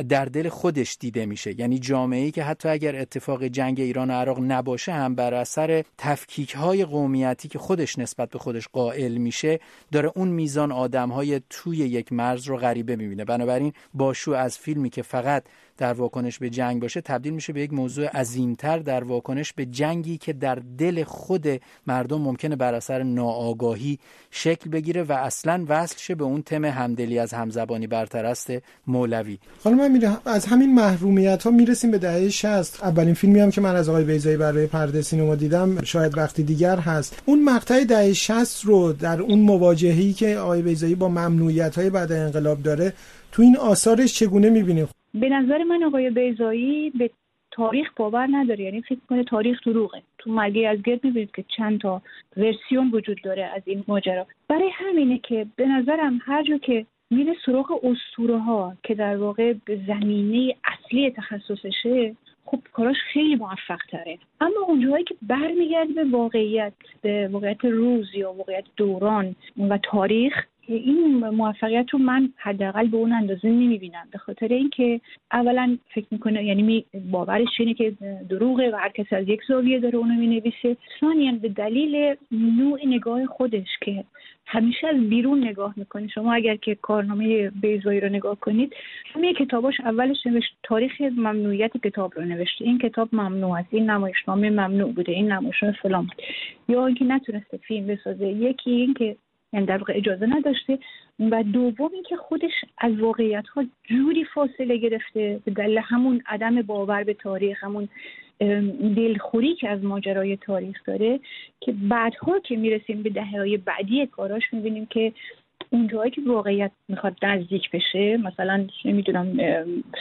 در 0.08 0.24
دل 0.24 0.48
خودش 0.48 0.96
دیده 1.00 1.26
میشه. 1.26 1.60
یعنی 1.60 1.78
جامعه 1.78 2.24
ای 2.24 2.30
که 2.30 2.42
حتی 2.42 2.68
اگر 2.68 2.96
اتفاق 2.96 3.44
جنگ 3.44 3.80
ایران 3.80 4.10
و 4.10 4.12
عراق 4.12 4.38
نباشه 4.40 4.92
هم 4.92 5.14
بر 5.14 5.34
اثر 5.34 5.84
تفکیک 5.98 6.54
های 6.54 6.84
قومیتی 6.84 7.48
که 7.48 7.58
خودش 7.58 7.98
نسبت 7.98 8.30
به 8.30 8.38
خودش 8.38 8.68
قائل 8.68 9.16
میشه 9.16 9.60
داره 9.92 10.12
اون 10.14 10.28
میزان 10.28 10.72
آدم 10.72 11.08
های 11.08 11.40
توی 11.50 11.76
یک 11.76 12.12
مرز 12.12 12.44
رو 12.44 12.56
غریبه 12.56 12.96
می‌بینه. 12.96 13.24
بنابراین 13.24 13.72
باشو 13.94 14.30
از 14.30 14.58
فیلمی 14.58 14.90
که 14.90 15.02
فقط 15.02 15.44
در 15.78 15.92
واکنش 15.92 16.38
به 16.38 16.50
جنگ 16.50 16.82
باشه 16.82 17.00
تبدیل 17.00 17.32
میشه 17.32 17.52
به 17.52 17.60
یک 17.60 17.72
موضوع 17.72 18.06
عظیمتر 18.06 18.78
در 18.78 19.04
واکنش 19.04 19.52
به 19.52 19.66
جنگی 19.66 20.18
که 20.18 20.32
در 20.32 20.54
دل 20.78 21.04
خود 21.04 21.46
مردم 21.86 22.20
ممکنه 22.20 22.56
بر 22.56 22.74
اثر 22.74 23.02
ناآگاهی 23.02 23.98
شکل 24.30 24.70
بگیره 24.70 25.02
و 25.02 25.12
اصلا 25.12 25.64
وصل 25.68 25.98
شه 25.98 26.14
به 26.14 26.24
اون 26.24 26.42
تم 26.42 26.64
همدلی 26.64 27.18
از 27.18 27.34
همزبانی 27.34 27.86
برترست 27.86 28.50
مولوی. 28.86 29.38
حالا 29.64 29.76
من 29.76 29.92
میره 29.92 30.16
از 30.24 30.46
همین 30.46 30.74
محرومیت 30.74 31.42
ها 31.42 31.50
می‌رسیم 31.50 31.90
به 31.90 31.98
دهه 31.98 32.28
60 32.28 32.84
اولین 32.84 33.14
فیلمی 33.14 33.40
هم 33.40 33.50
که 33.50 33.60
من 33.60 33.76
از 33.76 33.88
آقای 33.88 34.04
بیزایی 34.04 34.36
برای 34.36 34.66
پرده 34.66 35.02
سینما 35.02 35.34
دیدم 35.34 35.82
شاید 35.82 36.18
وقتی 36.18 36.42
دیگر 36.42 36.76
هست. 36.76 37.22
اون 37.24 37.44
مقطع 37.44 37.84
دهه 37.84 38.12
60 38.12 38.64
رو 38.64 38.92
در 38.92 39.20
اون 39.20 39.38
مواجهه‌ای 39.38 40.12
که 40.12 40.36
آقای 40.36 40.62
بیزایی 40.62 40.94
با 40.94 41.08
ممنوعیت 41.08 41.78
های 41.78 41.90
بعد 41.90 42.12
انقلاب 42.12 42.62
داره 42.62 42.92
تو 43.32 43.42
این 43.42 43.56
آثارش 43.56 44.14
چگونه 44.14 44.50
می‌بینیم؟ 44.50 44.88
به 45.20 45.28
نظر 45.28 45.64
من 45.64 45.84
آقای 45.84 46.10
بیزایی 46.10 46.90
به 46.90 47.10
تاریخ 47.50 47.90
باور 47.96 48.28
نداره. 48.30 48.64
یعنی 48.64 48.82
فکر 48.82 48.98
کنه 49.08 49.24
تاریخ 49.24 49.60
دروغه. 49.66 50.02
تو 50.18 50.30
مگه 50.32 50.68
از 50.68 50.82
گرد 50.82 51.04
می‌بینید 51.04 51.30
که 51.30 51.44
چند 51.56 51.80
تا 51.80 52.02
ورسیون 52.36 52.90
وجود 52.90 53.22
داره 53.22 53.44
از 53.44 53.62
این 53.64 53.84
ماجرا؟ 53.88 54.26
برای 54.48 54.70
همینه 54.72 55.18
که 55.18 55.46
به 55.56 55.66
نظرم 55.66 56.20
هر 56.22 56.42
جا 56.42 56.58
که 56.58 56.86
میره 57.10 57.34
سراغ 57.46 57.80
اسطوره 57.84 58.38
ها 58.38 58.76
که 58.82 58.94
در 58.94 59.16
واقع 59.16 59.54
به 59.64 59.80
زمینه 59.86 60.54
اصلی 60.64 61.10
تخصصشه 61.10 62.14
خب 62.46 62.58
کاراش 62.72 62.96
خیلی 63.12 63.36
موفق 63.36 63.78
تره 63.90 64.18
اما 64.40 64.60
اونجاهایی 64.68 65.04
که 65.04 65.14
برمیگرده 65.22 65.92
به 65.92 66.04
واقعیت 66.04 66.72
به 67.02 67.28
واقعیت 67.32 67.64
روز 67.64 68.14
یا 68.14 68.32
واقعیت 68.32 68.64
دوران 68.76 69.34
و 69.68 69.78
تاریخ 69.82 70.46
این 70.66 71.28
موفقیت 71.28 71.86
رو 71.90 71.98
من 71.98 72.32
حداقل 72.36 72.86
به 72.86 72.96
اون 72.96 73.12
اندازه 73.12 73.48
نمی‌بینم. 73.48 74.08
به 74.12 74.18
خاطر 74.18 74.48
اینکه 74.48 75.00
اولا 75.32 75.78
فکر 75.94 76.06
می‌کنه 76.10 76.44
یعنی 76.44 76.84
باورش 77.10 77.48
اینه 77.58 77.74
که 77.74 77.92
دروغه 78.28 78.70
و 78.70 78.76
هر 78.76 78.88
کسی 78.88 79.16
از 79.16 79.28
یک 79.28 79.40
زاویه 79.48 79.78
داره 79.80 79.98
اونو 79.98 80.14
می‌نویسه. 80.14 80.76
ثانیا 81.00 81.32
به 81.32 81.48
دلیل 81.48 82.16
نوع 82.32 82.80
نگاه 82.86 83.26
خودش 83.26 83.68
که 83.80 84.04
همیشه 84.46 84.88
از 84.88 85.08
بیرون 85.08 85.44
نگاه 85.44 85.74
می‌کنی 85.76 86.08
شما 86.08 86.34
اگر 86.34 86.56
که 86.56 86.74
کارنامه 86.74 87.50
بیزایی 87.50 88.00
رو 88.00 88.08
نگاه 88.08 88.40
کنید 88.40 88.74
همه 89.14 89.34
کتاباش 89.34 89.80
اولش 89.80 90.26
نوشت 90.26 90.56
تاریخ 90.62 91.00
ممنوعیت 91.00 91.76
کتاب 91.84 92.12
رو 92.16 92.24
نوشته. 92.24 92.64
این 92.64 92.78
کتاب 92.78 93.08
ممنوع 93.12 93.58
است. 93.58 93.68
این 93.70 93.90
نمایشنامه 93.90 94.50
ممنوع 94.50 94.92
بوده. 94.92 95.12
این 95.12 95.32
نمایشنامه 95.32 95.76
فلان 95.82 96.08
یا 96.68 96.86
اینکه 96.86 97.04
نتونسته 97.04 97.56
فیلم 97.56 97.86
بسازه. 97.86 98.28
یکی 98.28 98.70
اینکه 98.70 99.16
یعنی 99.56 99.66
در 99.66 99.78
واقع 99.78 99.92
اجازه 99.96 100.26
نداشته. 100.26 100.78
و 101.20 101.42
دوم 101.42 101.90
اینکه 101.92 102.16
خودش 102.16 102.52
از 102.78 103.00
واقعیت 103.00 103.48
ها 103.48 103.64
جوری 103.84 104.24
فاصله 104.24 104.76
گرفته 104.76 105.40
به 105.44 105.50
دلیل 105.50 105.78
همون 105.78 106.22
عدم 106.26 106.62
باور 106.62 107.04
به 107.04 107.14
تاریخ 107.14 107.64
همون 107.64 107.88
دلخوری 108.96 109.54
که 109.54 109.68
از 109.68 109.84
ماجرای 109.84 110.36
تاریخ 110.36 110.76
داره 110.86 111.20
که 111.60 111.72
بعدها 111.72 112.38
که 112.38 112.56
می‌رسیم 112.56 113.02
به 113.02 113.10
دهه 113.10 113.38
های 113.38 113.56
بعدی 113.56 114.06
کاراش 114.06 114.42
می‌بینیم 114.52 114.86
که 114.86 115.12
اونجایی 115.70 116.10
که 116.10 116.22
واقعیت 116.26 116.70
می‌خواد 116.88 117.16
نزدیک 117.22 117.70
بشه 117.70 118.16
مثلا 118.16 118.66
نمی‌دونم 118.84 119.38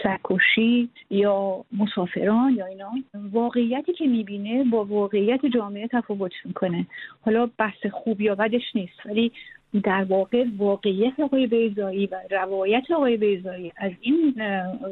سرکشی 0.04 0.90
یا 1.10 1.66
مسافران 1.78 2.56
یا 2.56 2.66
اینا 2.66 2.92
واقعیتی 3.32 3.94
که 3.94 4.08
می‌بینه 4.08 4.64
با 4.64 4.86
واقعیت 4.86 5.46
جامعه 5.46 5.88
تفاوت 5.88 6.32
می‌کنه. 6.46 6.88
حالا 7.22 7.50
بحث 7.58 7.86
خوب 7.86 8.22
یا 8.22 8.36
بدش 8.36 8.76
نیست 8.76 9.06
ولی 9.06 9.32
در 9.84 10.04
واقع 10.04 10.46
واقعیت 10.58 11.20
آقای 11.20 11.48
بیزایی 11.48 12.06
و 12.06 12.16
روایت 12.32 12.92
آقای 12.92 13.18
بیزایی 13.18 13.72
از 13.78 13.92
این 14.02 14.34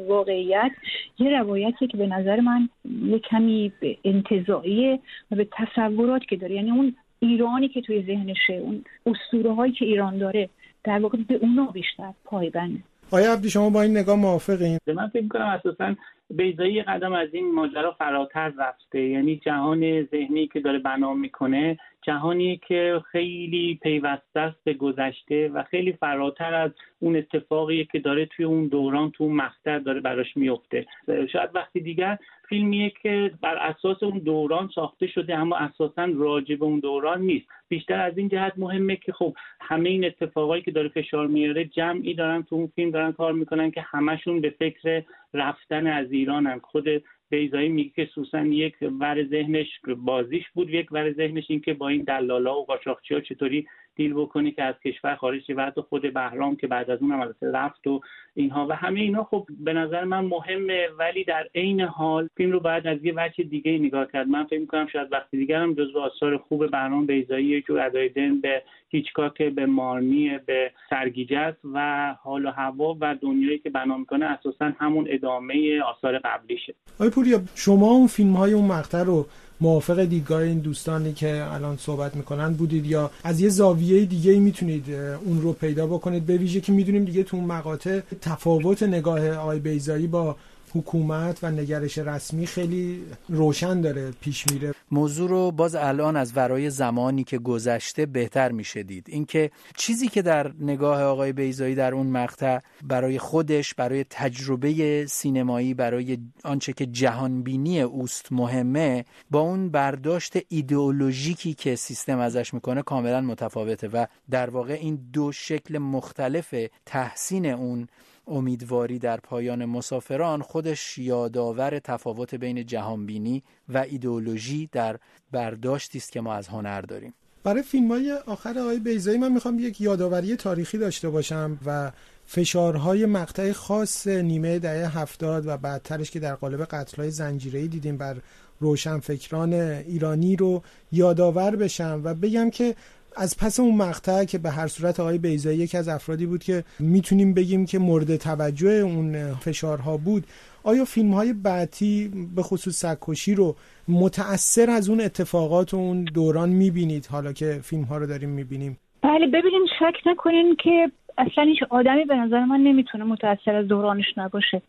واقعیت 0.08 0.70
یه 1.18 1.40
روایتی 1.40 1.86
که 1.86 1.96
به 1.96 2.06
نظر 2.06 2.40
من 2.40 2.68
یه 3.06 3.18
کمی 3.18 3.72
انتظاییه 4.04 4.98
و 5.30 5.36
به 5.36 5.48
تصورات 5.52 6.24
که 6.24 6.36
داره. 6.36 6.54
یعنی 6.54 6.70
اون 6.70 6.94
ایرانی 7.20 7.68
که 7.68 7.80
توی 7.80 8.02
ذهنشه 8.02 8.52
اون 8.54 8.84
اسطوره 9.06 9.52
هایی 9.52 9.72
که 9.72 9.84
ایران 9.84 10.18
داره 10.18 10.48
در 10.84 10.98
واقع 10.98 11.18
به 11.28 11.34
اونا 11.34 11.66
بیشتر 11.66 12.12
پایبنده 12.24 12.80
آیا 13.10 13.32
عبدی 13.32 13.50
شما 13.50 13.70
با 13.70 13.82
این 13.82 13.96
نگاه 13.96 14.16
موافقین؟ 14.16 14.78
من 14.94 15.08
فکر 15.08 15.28
کنم 15.28 15.46
اساسا 15.46 15.94
بیزایی 16.30 16.82
قدم 16.82 17.12
از 17.12 17.28
این 17.32 17.54
ماجرا 17.54 17.92
فراتر 17.92 18.52
رفته 18.58 19.00
یعنی 19.00 19.36
جهان 19.36 20.02
ذهنی 20.02 20.46
که 20.46 20.60
داره 20.60 20.78
بنا 20.78 21.14
می‌کنه 21.14 21.78
جهانی 22.06 22.60
که 22.68 23.02
خیلی 23.12 23.78
پیوسته 23.82 24.40
است 24.40 24.56
به 24.64 24.74
گذشته 24.74 25.48
و 25.48 25.62
خیلی 25.62 25.92
فراتر 25.92 26.54
از 26.54 26.70
اون 27.00 27.16
اتفاقی 27.16 27.84
که 27.92 27.98
داره 27.98 28.26
توی 28.26 28.44
اون 28.44 28.66
دوران 28.66 29.10
تو 29.10 29.24
اون 29.24 29.36
مقطع 29.36 29.78
داره 29.78 30.00
براش 30.00 30.36
میفته. 30.36 30.86
شاید 31.32 31.50
وقتی 31.54 31.80
دیگر 31.80 32.18
فیلمیه 32.48 32.92
که 33.02 33.30
بر 33.40 33.56
اساس 33.56 34.02
اون 34.02 34.18
دوران 34.18 34.70
ساخته 34.74 35.06
شده 35.06 35.38
اما 35.38 35.56
اساسا 35.56 36.08
راجع 36.14 36.56
به 36.56 36.64
اون 36.64 36.80
دوران 36.80 37.20
نیست. 37.20 37.46
بیشتر 37.68 38.00
از 38.00 38.18
این 38.18 38.28
جهت 38.28 38.52
مهمه 38.56 38.96
که 38.96 39.12
خب 39.12 39.34
همه 39.60 39.88
این 39.88 40.04
اتفاقایی 40.04 40.62
که 40.62 40.70
داره 40.70 40.88
فشار 40.88 41.26
میاره 41.26 41.64
جمعی 41.64 42.14
دارن 42.14 42.42
تو 42.42 42.56
اون 42.56 42.66
فیلم 42.66 42.90
دارن 42.90 43.12
کار 43.12 43.32
می‌کنن 43.32 43.70
که 43.70 43.80
همشون 43.80 44.40
به 44.40 44.50
فکر 44.50 45.02
رفتن 45.34 45.86
از 45.86 46.12
ایرانن. 46.12 46.58
خود 46.58 46.88
بیزایی 47.28 47.68
میگه 47.68 47.90
که 47.90 48.10
سوسن 48.14 48.52
یک 48.52 48.74
ور 49.00 49.24
ذهنش 49.24 49.80
بازیش 49.96 50.44
بود 50.54 50.70
یک 50.70 50.92
ور 50.92 51.12
ذهنش 51.12 51.44
این 51.48 51.60
که 51.60 51.74
با 51.74 51.88
این 51.88 52.02
دلالا 52.02 52.60
و 52.60 52.64
قاچاقچی 52.64 53.14
ها 53.14 53.20
چطوری 53.20 53.66
دیل 53.96 54.14
بکنی 54.14 54.52
که 54.52 54.62
از 54.62 54.74
کشور 54.84 55.14
خارج 55.14 55.42
و 55.56 55.66
حتی 55.66 55.80
خود 55.80 56.14
بهرام 56.14 56.56
که 56.56 56.66
بعد 56.66 56.90
از 56.90 57.02
اون 57.02 57.12
هم 57.12 57.34
رفت 57.42 57.86
و 57.86 58.00
اینها. 58.34 58.66
و 58.66 58.72
همه 58.72 59.00
اینا 59.00 59.24
خب 59.24 59.46
به 59.60 59.72
نظر 59.72 60.04
من 60.04 60.24
مهمه 60.24 60.88
ولی 60.98 61.24
در 61.24 61.48
عین 61.54 61.80
حال 61.80 62.28
فیلم 62.36 62.52
رو 62.52 62.60
باید 62.60 62.86
از 62.86 63.04
یه 63.04 63.12
وجه 63.16 63.44
دیگه 63.44 63.78
نگاه 63.78 64.12
کرد. 64.12 64.28
من 64.28 64.44
فکر 64.44 64.58
می‌کنم 64.58 64.86
شاید 64.86 65.12
وقتی 65.12 65.36
دیگر 65.36 65.62
هم 65.62 65.74
جزو 65.74 66.00
آثار 66.00 66.36
خوب 66.36 66.70
بهرام 66.70 67.06
بیزایی 67.06 67.46
یه 67.46 67.60
جور 67.60 67.80
ادای 67.80 68.08
دن 68.08 68.40
به 68.40 68.62
هیچکاک 68.88 69.42
به 69.42 69.66
مارنی 69.66 70.38
به 70.46 70.70
سرگیجه 70.90 71.56
و 71.74 72.14
حال 72.22 72.46
و 72.46 72.50
هوا 72.50 72.96
و 73.00 73.14
دنیایی 73.22 73.58
که 73.58 73.70
بنا 73.70 73.96
می‌کنه 73.96 74.26
اساسا 74.26 74.72
همون 74.78 75.06
ادامه 75.08 75.82
آثار 75.82 76.18
قبلیشه. 76.18 76.74
آقای 76.94 77.10
پوریا 77.10 77.40
شما 77.54 77.90
اون 77.90 78.06
فیلم 78.06 78.32
های 78.32 78.52
اون 78.52 78.64
مقطع 78.64 79.02
رو 79.02 79.26
موافق 79.60 80.04
دیدگاه 80.04 80.42
این 80.42 80.58
دوستانی 80.58 81.12
که 81.12 81.52
الان 81.52 81.76
صحبت 81.76 82.16
می‌کنن 82.16 82.52
بودید 82.52 82.86
یا 82.86 83.10
از 83.24 83.40
یه 83.40 83.48
زاویه 83.48 84.04
دیگه 84.04 84.32
ای 84.32 84.38
می‌تونید 84.38 84.90
اون 85.24 85.42
رو 85.42 85.52
پیدا 85.52 85.86
بکنید؟ 85.86 86.26
به 86.26 86.36
ویژه 86.36 86.60
که 86.60 86.72
می‌دونیم 86.72 87.04
دیگه 87.04 87.22
تو 87.22 87.36
اون 87.36 87.46
مقاطع 87.46 88.00
تفاوت 88.20 88.82
نگاه 88.82 89.30
آقای 89.30 89.58
بیزایی 89.58 90.06
با 90.06 90.36
حکومت 90.74 91.38
و 91.42 91.50
نگرش 91.50 91.98
رسمی 91.98 92.46
خیلی 92.46 93.02
روشن 93.28 93.80
داره 93.80 94.10
پیش 94.20 94.44
میره. 94.52 94.74
موضوع 94.90 95.28
رو 95.28 95.50
باز 95.50 95.74
الان 95.74 96.16
از 96.16 96.32
ورای 96.36 96.70
زمانی 96.70 97.24
که 97.24 97.38
گذشته 97.38 98.06
بهتر 98.06 98.52
میشه 98.52 98.82
دید. 98.82 99.06
اینکه 99.08 99.50
چیزی 99.76 100.08
که 100.08 100.22
در 100.22 100.52
نگاه 100.60 101.02
آقای 101.02 101.32
بیزایی 101.32 101.74
در 101.74 101.94
اون 101.94 102.06
مقطع 102.06 102.58
برای 102.82 103.18
خودش 103.18 103.74
برای 103.74 104.04
تجربه 104.10 105.06
سینمایی 105.06 105.74
برای 105.74 106.18
آنچه 106.44 106.72
که 106.72 106.86
جهانبینی 106.86 107.80
اوست 107.80 108.32
مهمه 108.32 109.04
با 109.30 109.40
اون 109.40 109.70
برداشت 109.70 110.38
ایدئولوژیکی 110.48 111.54
که 111.54 111.76
سیستم 111.76 112.18
ازش 112.18 112.54
می‌کنه 112.54 112.82
کاملا 112.82 113.20
متفاوته 113.20 113.88
و 113.88 114.06
در 114.30 114.50
واقع 114.50 114.72
این 114.72 115.08
دو 115.12 115.32
شکل 115.32 115.78
مختلف 115.78 116.54
تحسین 116.86 117.46
اون 117.46 117.88
امیدواری 118.26 118.98
در 118.98 119.16
پایان 119.16 119.64
مسافران 119.64 120.42
خودش 120.42 120.98
یادآور 120.98 121.78
تفاوت 121.78 122.34
بین 122.34 122.66
جهانبینی 122.66 123.42
و 123.68 123.78
ایدئولوژی 123.78 124.68
در 124.72 124.98
برداشتی 125.32 125.98
است 125.98 126.12
که 126.12 126.20
ما 126.20 126.34
از 126.34 126.48
هنر 126.48 126.80
داریم. 126.80 127.14
برای 127.44 127.62
فیلم 127.62 127.88
های 127.88 128.12
آخر 128.12 128.58
آقای 128.58 128.78
بیزایی 128.78 129.18
من 129.18 129.32
می‌خوام 129.32 129.58
یک 129.58 129.80
یادآوری 129.80 130.36
تاریخی 130.36 130.78
داشته 130.78 131.10
باشم 131.10 131.58
و 131.66 131.92
فشارهای 132.26 133.06
مقطع 133.06 133.52
خاص 133.52 134.06
نیمه 134.06 134.58
دهه 134.58 134.98
هفتاد 134.98 135.46
و 135.46 135.56
بعدترش 135.56 136.10
که 136.10 136.20
در 136.20 136.34
قالب 136.34 136.64
قتلهای 136.64 137.10
زنجیره‌ای 137.10 137.68
دیدیم 137.68 137.96
بر 137.96 138.16
روشنفکران 138.60 139.52
ایرانی 139.52 140.36
رو 140.36 140.62
یادآور 140.92 141.56
بشم 141.56 142.00
و 142.04 142.14
بگم 142.14 142.50
که 142.50 142.76
از 143.16 143.36
پس 143.38 143.60
اون 143.60 143.76
مقطع 143.76 144.24
که 144.24 144.38
به 144.38 144.50
هر 144.50 144.66
صورت 144.66 145.00
آقای 145.00 145.18
بیزایی 145.18 145.58
یکی 145.58 145.78
از 145.78 145.88
افرادی 145.88 146.26
بود 146.26 146.42
که 146.42 146.64
می‌تونیم 146.78 147.34
بگیم 147.34 147.66
که 147.66 147.78
مورد 147.78 148.16
توجه 148.16 148.70
اون 148.70 149.34
فشارها 149.34 149.96
بود 149.96 150.24
آیا 150.64 150.84
فیلم 150.84 151.14
های 151.14 151.32
بعدی 151.32 152.10
به 152.36 152.42
خصوص 152.42 152.74
سکوشی 152.74 153.34
رو 153.34 153.56
متأثر 153.88 154.70
از 154.70 154.88
اون 154.88 155.00
اتفاقات 155.00 155.74
و 155.74 155.76
اون 155.76 156.04
دوران 156.04 156.48
می‌بینید؟ 156.48 157.06
حالا 157.06 157.32
که 157.32 157.60
فیلم 157.62 157.82
ها 157.82 157.98
رو 157.98 158.06
داریم 158.06 158.28
می‌بینیم. 158.28 158.78
بله 159.02 159.26
ببینین 159.26 159.66
شک 159.78 160.06
نکنین 160.06 160.56
که 160.64 160.90
اصلا 161.18 161.44
هیچ 161.44 161.62
آدمی 161.70 162.04
به 162.04 162.16
نظر 162.16 162.44
من 162.44 162.60
نمی‌تونه 162.60 163.04
متأثر 163.04 163.54
از 163.54 163.68
دورانش 163.68 164.06
نباشه. 164.16 164.62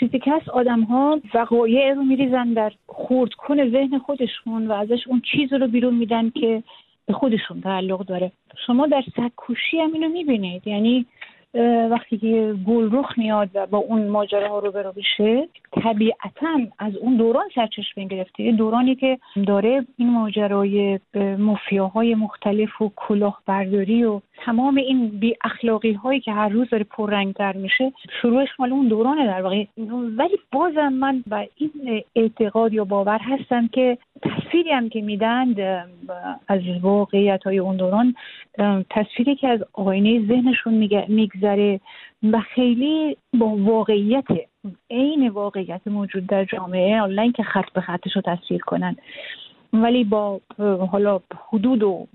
چیزی 0.00 0.18
که 0.18 0.30
هست 0.32 0.48
آدم 0.48 0.80
ها 0.80 1.20
وقایع 1.34 1.94
رو 1.94 2.02
میریزن 2.02 2.52
در 2.52 2.72
خورد 2.86 3.30
کن 3.32 3.70
ذهن 3.70 3.98
خودشون 3.98 4.66
و 4.66 4.72
ازش 4.72 4.98
اون 5.06 5.22
چیز 5.32 5.52
رو 5.52 5.68
بیرون 5.68 5.94
میدن 5.94 6.30
که 6.30 6.62
به 7.06 7.12
خودشون 7.12 7.60
تعلق 7.60 8.04
داره. 8.04 8.32
شما 8.66 8.86
در 8.86 9.02
سکوشی 9.16 9.80
هم 9.80 9.92
اینو 9.92 10.08
می‌بینید. 10.08 10.66
یعنی 10.66 11.06
وقتی 11.90 12.18
که 12.18 12.54
گل 12.66 12.88
رخ 12.92 13.18
میاد 13.18 13.48
و 13.54 13.66
با 13.66 13.78
اون 13.78 14.08
ماجره 14.08 14.48
ها 14.48 14.58
رو 14.58 14.72
برو 14.72 14.92
بشه 14.92 15.48
طبیعتا 15.82 16.58
از 16.78 16.96
اون 16.96 17.16
دوران 17.16 17.44
سرچشمه 17.54 18.04
گرفته. 18.04 18.52
دورانی 18.52 18.94
که 18.94 19.18
داره 19.46 19.86
این 19.96 20.10
ماجرای 20.10 21.00
مافیاهای 21.38 22.14
مختلف 22.14 22.82
و 22.82 22.92
کلاهبرداری 22.96 24.04
و 24.04 24.20
تمام 24.44 24.76
این 24.76 25.08
بی 25.08 25.36
اخلاقی 25.44 25.92
هایی 25.92 26.20
که 26.20 26.32
هر 26.32 26.48
روز 26.48 26.68
داره 26.70 26.84
پررنگتر 26.84 27.52
میشه 27.52 27.92
شروعش 28.22 28.48
مال 28.58 28.72
اون 28.72 28.88
دورانه 28.88 29.26
در 29.26 29.42
واقع. 29.42 29.64
ولی 30.16 30.38
بازم 30.52 30.88
من 30.88 31.24
به 31.26 31.48
این 31.56 32.02
اعتقاد 32.16 32.72
یا 32.72 32.84
باور 32.84 33.18
هستم 33.18 33.68
که 33.68 33.98
تصویری 34.22 34.70
هم 34.70 34.88
که 34.88 35.00
میدن 35.02 35.54
از 36.48 36.60
واقعیت 36.82 37.42
های 37.44 37.58
اون 37.58 37.76
دوران 37.76 38.14
تصویری 38.90 39.36
که 39.36 39.48
از 39.48 39.60
آینه 39.72 40.26
ذهنشون 40.26 40.74
میگذره 41.08 41.80
و 42.22 42.40
خیلی 42.40 43.16
با 43.34 43.46
واقعیت 43.46 44.24
عین 44.90 45.28
واقعیت 45.28 45.80
موجود 45.86 46.26
در 46.26 46.44
جامعه 46.44 47.00
آنلاین 47.00 47.32
که 47.32 47.42
خط 47.42 47.72
به 47.74 47.80
خطش 47.80 48.16
رو 48.16 48.22
تصویر 48.22 48.60
کنن. 48.60 48.96
ولی 49.82 50.04
با 50.04 50.40
حالا 50.90 51.20
حدود 51.48 51.82
و 51.82 52.06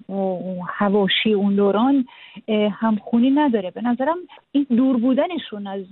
هواشی 0.68 1.34
اون 1.34 1.56
دوران 1.56 2.06
همخونی 2.72 3.32
نداره. 3.32 3.72
به 3.72 3.82
نظرم 3.82 4.18
این 4.51 4.65
دور 4.70 4.98
بودنشون 4.98 5.68
از 5.68 5.86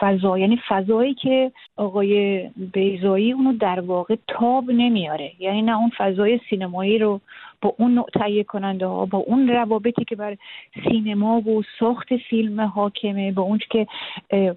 فضا 0.00 0.38
یعنی 0.38 0.60
فضایی 0.68 1.14
که 1.14 1.52
آقای 1.76 2.48
بیزایی 2.72 3.32
اونو 3.32 3.52
در 3.52 3.80
واقع 3.80 4.16
تاب 4.28 4.70
نمیاره. 4.70 5.32
یعنی 5.38 5.62
نه 5.62 5.78
اون 5.78 5.90
فضای 5.98 6.40
سینمایی 6.50 6.98
رو 6.98 7.20
با 7.60 7.74
اون 7.78 7.94
نوع 7.94 8.06
تهیه 8.14 8.44
کننده 8.44 8.86
ها 8.86 9.06
با 9.06 9.18
اون 9.18 9.48
روابطی 9.48 10.04
که 10.04 10.16
بر 10.16 10.36
سینما 10.88 11.40
و 11.40 11.62
ساخت 11.78 12.16
فیلم 12.16 12.60
حاکمه 12.60 13.32
با 13.32 13.42
اون 13.42 13.58
که 13.70 13.86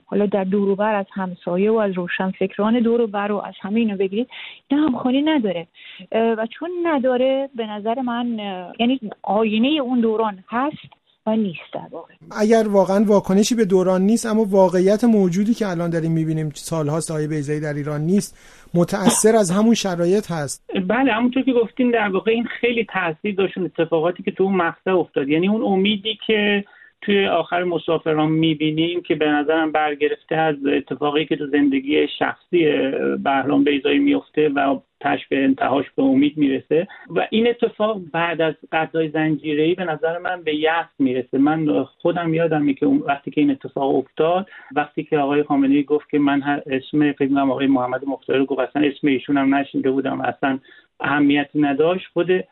حالا 0.06 0.26
در 0.26 0.44
دوروبر 0.44 0.96
از 0.96 1.06
همسایه 1.12 1.72
و 1.72 1.76
از 1.76 1.92
روشنفکران 1.94 2.80
دوروبر 2.80 3.32
و 3.32 3.38
از 3.38 3.54
همه 3.62 3.80
اینو 3.80 3.98
بگیرید 3.98 4.28
نه 4.72 4.78
همخوانی 4.78 5.22
نداره. 5.22 5.68
و 6.12 6.48
چون 6.48 6.70
نداره 6.84 7.50
به 7.56 7.66
نظر 7.66 8.02
من 8.02 8.40
یعنی 8.80 9.00
آینه 9.22 9.68
اون 9.68 10.00
دوران 10.00 10.44
هست. 10.50 11.01
و 11.28 11.36
نیست 11.36 11.74
در 11.74 11.88
واقع. 11.92 12.14
اگر 12.32 12.68
واقعا 12.68 13.04
واکنشی 13.06 13.56
به 13.56 13.66
دوران 13.66 14.02
نیست 14.02 14.26
اما 14.26 14.46
واقعیت 14.50 15.04
موجودی 15.04 15.54
که 15.54 15.68
الان 15.68 15.90
داریم 15.90 16.12
می‌بینیم 16.12 16.50
سالهاست 16.54 17.12
آقای 17.12 17.28
بیزایی 17.28 17.60
در 17.60 17.74
ایران 17.74 18.02
نیست 18.02 18.38
متأثر 18.74 19.36
از 19.36 19.52
همون 19.52 19.74
شرایط 19.74 20.32
هست. 20.32 20.64
بله 20.88 21.12
همونطور 21.12 21.44
که 21.44 21.54
گفتین 21.54 21.92
در 21.92 22.10
واقع 22.10 22.32
این 22.32 22.46
خیلی 22.62 22.88
تاثیر 22.94 23.36
داشت 23.36 23.58
اتفاقاتی 23.58 24.24
که 24.24 24.32
تو 24.32 24.44
اون 24.44 24.56
مقطع 24.56 24.92
افتاد. 24.92 25.30
یعنی 25.30 25.48
اون 25.48 25.62
امیدی 25.64 26.18
که 26.28 26.66
توی 27.02 27.28
آخر 27.28 27.64
مسافران 27.64 28.32
می‌بینیم 28.32 29.02
که 29.02 29.16
به 29.16 29.28
نظرم 29.28 29.72
برگرفته 29.72 30.36
از 30.36 30.56
اتفاقی 30.66 31.26
که 31.26 31.36
تو 31.36 31.48
زندگی 31.48 32.08
شخصی 32.20 32.66
بهرام 33.24 33.64
بیزایی 33.64 34.00
میفته 34.00 34.50
و 34.50 34.80
تش 35.00 35.28
به 35.28 35.44
انتهاش 35.44 35.86
به 35.96 36.04
امید 36.04 36.38
می‌رسه. 36.38 36.88
و 37.16 37.28
این 37.30 37.48
اتفاق 37.48 38.02
بعد 38.14 38.42
از 38.42 38.54
قضای 38.72 39.10
زنجیره 39.10 39.76
به 39.76 39.86
نظر 39.86 40.18
من 40.18 40.44
به 40.44 40.56
یأس 40.56 40.88
می‌رسه. 41.00 41.38
من 41.38 41.84
خودم 41.84 42.34
یادمه 42.34 42.74
که 42.74 42.86
وقتی 42.86 43.32
که 43.32 43.42
این 43.42 43.52
اتفاق 43.52 43.96
افتاد 43.96 44.50
وقتی 44.76 45.04
که 45.04 45.18
آقای 45.18 45.44
خامنه‌ای 45.44 45.84
گفت 45.84 46.10
که 46.10 46.20
من 46.20 46.62
اسم 46.66 47.12
فکر 47.12 47.40
آقای 47.40 47.68
محمد 47.68 48.06
مختار 48.06 48.46
گفت 48.46 48.60
اصلا 48.60 48.82
اسم 48.82 49.08
ایشون 49.08 49.38
هم 49.38 49.56
نشینده 49.56 49.92
بودم 49.92 50.22
اصلا 50.22 50.60
اهمیتی 51.00 51.60
نداشت 51.60 52.08
خود 52.14 52.44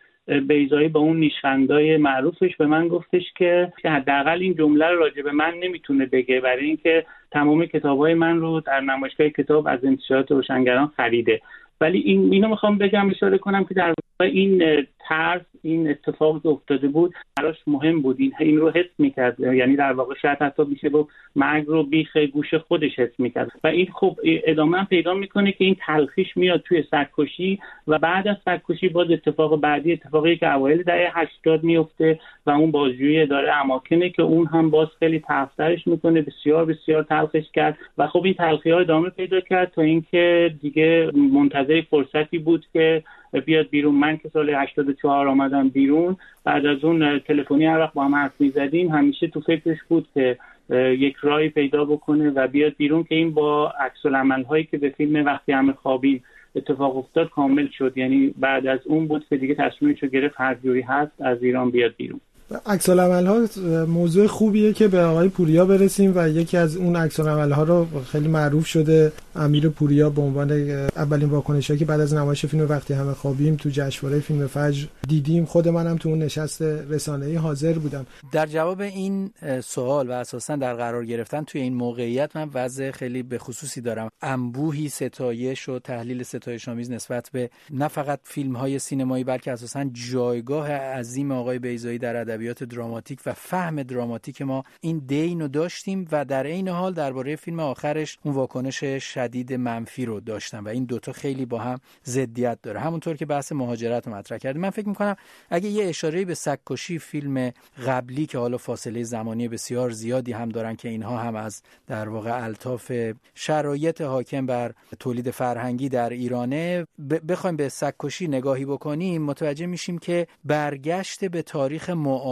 بیزایی 0.47 0.87
با 0.87 0.99
اون 0.99 1.17
نیشخندای 1.17 1.97
معروفش 1.97 2.57
به 2.57 2.65
من 2.65 2.87
گفتش 2.87 3.23
که 3.37 3.73
حداقل 3.85 4.39
این 4.41 4.55
جمله 4.55 4.87
رو 4.87 4.99
راجع 4.99 5.21
به 5.21 5.31
من 5.31 5.53
نمی‌تونه 5.63 6.05
بگه 6.05 6.39
برای 6.39 6.65
اینکه 6.65 7.05
تمام 7.31 7.65
کتابای 7.65 8.13
من 8.13 8.39
رو 8.39 8.59
در 8.59 8.79
نمایشگاه 8.79 9.29
کتاب 9.29 9.67
از 9.67 9.85
انتشارات 9.85 10.31
روشنگران 10.31 10.91
خریده. 10.97 11.41
ولی 11.81 11.99
این 11.99 12.33
اینو 12.33 12.47
می‌خوام 12.47 12.77
بگم 12.77 13.09
اشاره 13.09 13.37
کنم 13.37 13.63
که 13.63 13.73
در 13.73 13.93
این 14.21 14.63
ترس 15.09 15.41
این 15.61 15.89
اتفاق 15.89 16.45
افتاده 16.45 16.87
بود 16.87 17.13
براش 17.37 17.55
مهم 17.67 18.01
بود. 18.01 18.15
این 18.19 18.33
این 18.39 18.57
رو 18.57 18.69
حس 18.69 18.89
می‌کرد. 18.97 19.39
یعنی 19.39 19.75
در 19.75 19.93
واقع 19.93 20.15
شاید 20.21 20.37
حتی 20.37 20.63
میشه 20.63 20.89
با 20.89 21.07
مرگ 21.35 21.65
رو 21.65 21.83
بیخ 21.83 22.17
گوش 22.17 22.53
خودش 22.53 22.99
حس 22.99 23.19
می‌کرد. 23.19 23.51
و 23.63 23.67
این 23.67 23.87
خب 23.93 24.15
ادامه 24.23 24.85
پیدا 24.85 25.13
می‌کنه 25.13 25.51
که 25.51 25.65
این 25.65 25.75
تلخیش 25.85 26.37
میاد 26.37 26.61
توی 26.61 26.83
سرکشی 26.91 27.59
و 27.87 27.99
بعد 27.99 28.27
از 28.27 28.37
سرکشی 28.45 28.89
باز 28.89 29.11
اتفاق 29.11 29.61
بعدی 29.61 29.93
اتفاقی 29.93 30.37
که 30.37 30.53
اوایل 30.53 30.83
دهه 30.83 31.11
80 31.13 31.63
میفته 31.63 32.19
و 32.45 32.49
اون 32.49 32.71
بازجویی 32.71 33.25
داره 33.25 33.57
اماکنه 33.57 34.09
که 34.09 34.21
اون 34.21 34.45
هم 34.45 34.69
باز 34.69 34.87
خیلی 34.99 35.19
تلخترش 35.19 35.87
می‌کنه 35.87 36.21
بسیار 36.21 36.65
بسیار 36.65 37.03
تلخش 37.03 37.51
کرد 37.53 37.77
و 37.97 38.07
خب 38.07 38.21
این 38.25 38.33
تلخی 38.33 38.71
ها 38.71 38.79
ادامه 38.79 39.09
پیدا 39.09 39.39
کرد 39.39 39.71
تا 39.71 39.81
اینکه 39.81 40.55
دیگه 40.61 41.11
منتظر 41.33 41.81
فرصتی 41.81 42.37
بود 42.37 42.65
که 42.73 43.03
بیاد 43.45 43.69
بیرون. 43.69 43.95
من 43.95 44.17
که 44.17 44.29
سال 44.29 44.49
84 44.49 45.27
آمدم 45.27 45.69
بیرون. 45.69 46.17
بعد 46.43 46.65
از 46.65 46.83
اون 46.83 47.19
تلفنی 47.19 47.65
هر 47.65 47.79
وقت 47.79 47.93
با 47.93 48.05
هم 48.05 48.15
حرف 48.15 48.41
می‌زدیم 48.41 48.89
همیشه 48.89 49.27
تو 49.27 49.41
فکرش 49.41 49.77
بود 49.87 50.07
که 50.13 50.37
یک 50.75 51.15
رای 51.21 51.49
پیدا 51.49 51.85
بکنه 51.85 52.29
و 52.29 52.47
بیاد 52.47 52.73
بیرون 52.77 53.03
که 53.03 53.15
این 53.15 53.31
با 53.31 53.69
عکس 53.69 54.05
هایی 54.47 54.63
که 54.63 54.77
به 54.77 54.89
فیلم 54.89 55.25
وقتی 55.25 55.51
همه 55.51 55.73
خوابیم 55.73 56.23
اتفاق 56.55 56.97
افتاد 56.97 57.29
کامل 57.29 57.67
شد. 57.67 57.97
یعنی 57.97 58.33
بعد 58.37 58.67
از 58.67 58.79
اون 58.85 59.07
بود 59.07 59.25
که 59.29 59.37
دیگه 59.37 59.55
تصمیمش 59.55 60.03
رو 60.03 60.09
گرفت 60.09 60.35
هر 60.37 60.55
جوری 60.55 60.81
هست 60.81 61.21
از 61.21 61.43
ایران 61.43 61.71
بیاد 61.71 61.93
بیرون. 61.97 62.19
عکس 62.65 62.89
ها 62.89 63.47
موضوع 63.85 64.27
خوبیه 64.27 64.73
که 64.73 64.87
به 64.87 64.99
آقای 64.99 65.29
پوریا 65.29 65.65
برسیم 65.65 66.13
و 66.15 66.29
یکی 66.29 66.57
از 66.57 66.75
اون 66.75 66.95
عکس 66.95 67.19
ها 67.19 67.63
رو 67.63 67.87
خیلی 68.11 68.27
معروف 68.27 68.65
شده. 68.65 69.11
امیر 69.35 69.69
پوریا 69.69 70.09
به 70.09 70.21
عنوان 70.21 70.51
اولین 70.95 71.29
واکنش 71.29 71.71
که 71.71 71.85
بعد 71.85 71.99
از 71.99 72.13
نمایش 72.13 72.45
فیلم 72.45 72.69
وقتی 72.69 72.93
همه 72.93 73.13
خوابیم 73.13 73.55
تو 73.55 73.69
جشنواره 73.69 74.19
فیلم 74.19 74.47
فجر 74.47 74.87
دیدیم. 75.07 75.45
خود 75.45 75.67
منم 75.67 75.97
تو 75.97 76.09
اون 76.09 76.19
نشست 76.19 76.61
ای 76.61 77.35
حاضر 77.35 77.73
بودم. 77.73 78.05
در 78.31 78.45
جواب 78.45 78.81
این 78.81 79.31
سوال 79.63 80.09
و 80.09 80.11
اساسا 80.11 80.55
در 80.55 80.73
قرار 80.73 81.05
گرفتن 81.05 81.43
توی 81.43 81.61
این 81.61 81.73
موقعیت 81.73 82.35
من 82.35 82.49
وضع 82.53 82.91
خیلی 82.91 83.23
به 83.23 83.37
خصوصی 83.37 83.81
دارم. 83.81 84.09
انبوهی 84.21 84.89
ستایش 84.89 85.69
و 85.69 85.79
تحلیل 85.79 86.23
ستایش 86.23 86.69
آمیز 86.69 86.91
نسبت 86.91 87.29
به 87.33 87.49
نه 87.69 87.87
فقط 87.87 88.19
فیلم 88.23 88.55
های 88.55 88.79
سینمایی 88.79 89.23
بلکه 89.23 89.51
اساسا 89.51 89.85
جایگاه 90.11 90.71
عظیم 90.71 91.31
آقای 91.31 91.59
بیزایی 91.59 91.97
در 91.97 92.15
ادبیات 92.39 92.63
دراماتیک 92.63 93.19
و 93.25 93.33
فهم 93.33 93.83
دراماتیک 93.83 94.41
ما 94.41 94.63
این 94.81 94.99
دین 94.99 95.41
رو 95.41 95.47
داشتیم 95.47 96.07
و 96.11 96.25
در 96.25 96.45
عین 96.45 96.67
حال 96.67 96.93
درباره 96.93 97.35
فیلم 97.35 97.59
آخرش 97.59 98.17
اون 98.23 98.35
واکنش 98.35 98.83
شدید 98.83 99.53
منفی 99.53 100.05
رو 100.05 100.19
داشتم 100.19 100.65
و 100.65 100.67
این 100.67 100.85
دوتا 100.85 101.11
خیلی 101.11 101.45
با 101.45 101.57
هم 101.57 101.79
ضدیت 102.05 102.59
داره. 102.61 102.79
همونطور 102.79 103.15
که 103.15 103.25
بحث 103.25 103.51
مهاجرت 103.51 104.07
رو 104.07 104.13
مطرح 104.13 104.37
کردیم. 104.37 104.61
من 104.61 104.69
فکر 104.69 104.89
می‌کنم 104.89 105.15
اگه 105.49 105.69
یه 105.69 105.85
اشاره 105.85 106.25
به 106.25 106.33
سگکشی 106.33 106.99
فیلم 106.99 107.51
قبلی 107.87 108.25
که 108.25 108.37
حالا 108.37 108.57
فاصله 108.57 109.03
زمانی 109.03 109.47
بسیار 109.47 109.89
زیادی 109.89 110.31
هم 110.31 110.49
دارن 110.49 110.75
که 110.75 110.89
اینها 110.89 111.17
هم 111.17 111.35
از 111.35 111.61
در 111.87 112.09
واقع 112.09 112.43
الطاف 112.43 112.91
شرایط 113.35 114.01
حاکم 114.01 114.45
بر 114.45 114.73
تولید 114.99 115.31
فرهنگی 115.31 115.89
در 115.89 116.09
ایرانه 116.09 116.87
بخوایم 117.27 117.55
به 117.55 117.69
سگکشی 117.69 118.27
نگاهی 118.27 118.65
بکنیم 118.65 119.21
متوجه 119.21 119.65
میشیم 119.65 119.97
که 119.97 120.27
برگشت 120.45 121.25
به 121.25 121.41
تاریخ 121.41 121.89
معاصر 121.89 122.28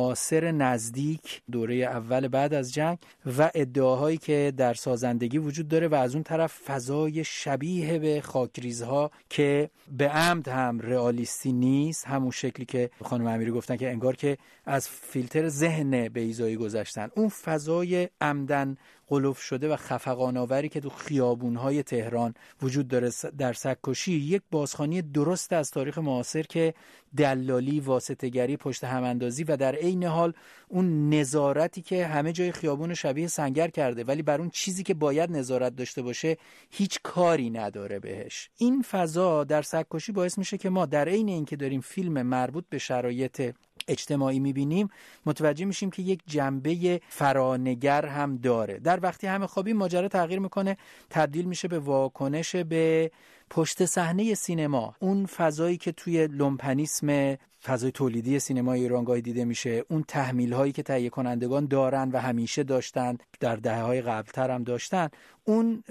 نزدیک 0.52 1.42
دوره 1.52 1.76
اول 1.76 2.28
بعد 2.28 2.54
از 2.54 2.74
جنگ 2.74 2.98
و 3.38 3.52
ادعاهایی 3.56 4.18
که 4.18 4.54
در 4.58 4.74
سازندگی 4.74 5.38
وجود 5.38 5.68
داره 5.68 5.88
و 5.88 5.96
از 5.96 6.14
اون 6.14 6.24
طرف 6.24 6.60
فضای 6.66 7.24
شبیه 7.24 8.00
به 8.00 8.22
خاکریزها 8.22 9.12
که 9.30 9.70
به 9.98 10.10
عمد 10.10 10.48
هم 10.48 10.80
رئالیستی 10.80 11.52
نیست 11.52 12.08
همون 12.08 12.32
شکلی 12.32 12.66
که 12.66 12.90
خانم 13.04 13.28
امیری 13.28 13.52
گفتن 13.52 13.78
که 13.78 13.90
انگار 13.90 14.16
که 14.16 14.38
از 14.66 14.90
فیلتر 14.90 15.50
ذهن 15.50 16.08
بیزایی 16.08 16.56
گذشتن. 16.56 17.10
اون 17.16 17.30
فضای 17.30 18.10
عمدن 18.22 18.78
قلوف 19.08 19.42
شده 19.42 19.74
و 19.74 19.76
خفقان 19.76 20.38
آوری 20.38 20.70
که 20.70 20.80
تو 20.80 20.90
خیابونهای 20.90 21.84
تهران 21.84 22.34
وجود 22.62 22.88
داره 22.88 23.12
در 23.38 23.54
سکوشی 23.54 24.14
یک 24.14 24.42
بازخانی 24.52 25.02
درست 25.02 25.54
از 25.54 25.72
تاریخ 25.72 25.98
معاصر 25.98 26.42
که 26.42 26.74
دلالی 27.18 27.80
واسطگری 27.80 28.58
پشت 28.58 28.84
هماندازی 28.84 29.44
و 29.44 29.58
در 29.58 29.76
عین 29.76 30.04
حال 30.04 30.34
اون 30.70 31.10
نظارتی 31.10 31.82
که 31.82 32.08
همه 32.08 32.32
جای 32.34 32.52
خیابون 32.52 32.94
شبیه 32.94 33.28
سنگر 33.28 33.68
کرده 33.68 34.04
ولی 34.04 34.22
بر 34.22 34.40
اون 34.42 34.50
چیزی 34.50 34.84
که 34.84 34.94
باید 34.94 35.32
نظارت 35.32 35.76
داشته 35.76 36.02
باشه 36.02 36.38
هیچ 36.70 37.00
کاری 37.04 37.50
نداره 37.50 38.00
بهش. 38.00 38.50
این 38.58 38.82
فضا 38.82 39.44
در 39.44 39.62
سکوشی 39.62 40.12
باعث 40.12 40.38
میشه 40.38 40.58
که 40.58 40.70
ما 40.70 40.86
در 40.86 41.10
عین 41.10 41.30
اینکه 41.30 41.56
داریم 41.56 41.82
فیلم 41.82 42.22
مربوط 42.22 42.66
به 42.70 42.78
شرایط 42.78 43.54
اجتماعی 43.88 44.40
می‌بینیم 44.40 44.90
متوجه 45.26 45.66
میشیم 45.66 45.90
که 45.90 46.02
یک 46.02 46.22
جنبه 46.28 47.02
فرانگر 47.10 48.06
هم 48.06 48.38
داره. 48.38 48.80
در 48.80 49.00
وقتی 49.04 49.28
همه 49.28 49.48
خوابی 49.48 49.74
ماجرا 49.74 50.08
تغییر 50.08 50.40
می‌کنه. 50.40 50.78
تبدیل 51.10 51.46
میشه 51.46 51.68
به 51.68 51.80
واکنش 51.80 52.56
به 52.56 53.12
پشت 53.50 53.86
صحنه 53.86 54.34
سینما. 54.34 54.96
اون 55.00 55.26
فضایی 55.26 55.78
که 55.78 55.92
توی 55.92 56.28
لومپنیسم 56.28 57.38
فضای 57.68 57.92
تولیدی 57.92 58.40
سینما 58.40 58.74
ایران 58.74 59.20
دیده 59.20 59.46
میشه. 59.46 59.84
اون 59.90 60.04
تحمیل 60.08 60.54
هایی 60.54 60.72
که 60.72 60.84
تهیه 60.84 61.10
کنندگان 61.10 61.66
دارن 61.66 62.10
و 62.12 62.22
همیشه 62.22 62.64
داشتن 62.64 63.18
در 63.40 63.56
دهه 63.56 63.82
های 63.82 64.02
قبلتر 64.02 64.52
هم 64.52 64.64
داشتن 64.64 65.10
اون 65.44 65.84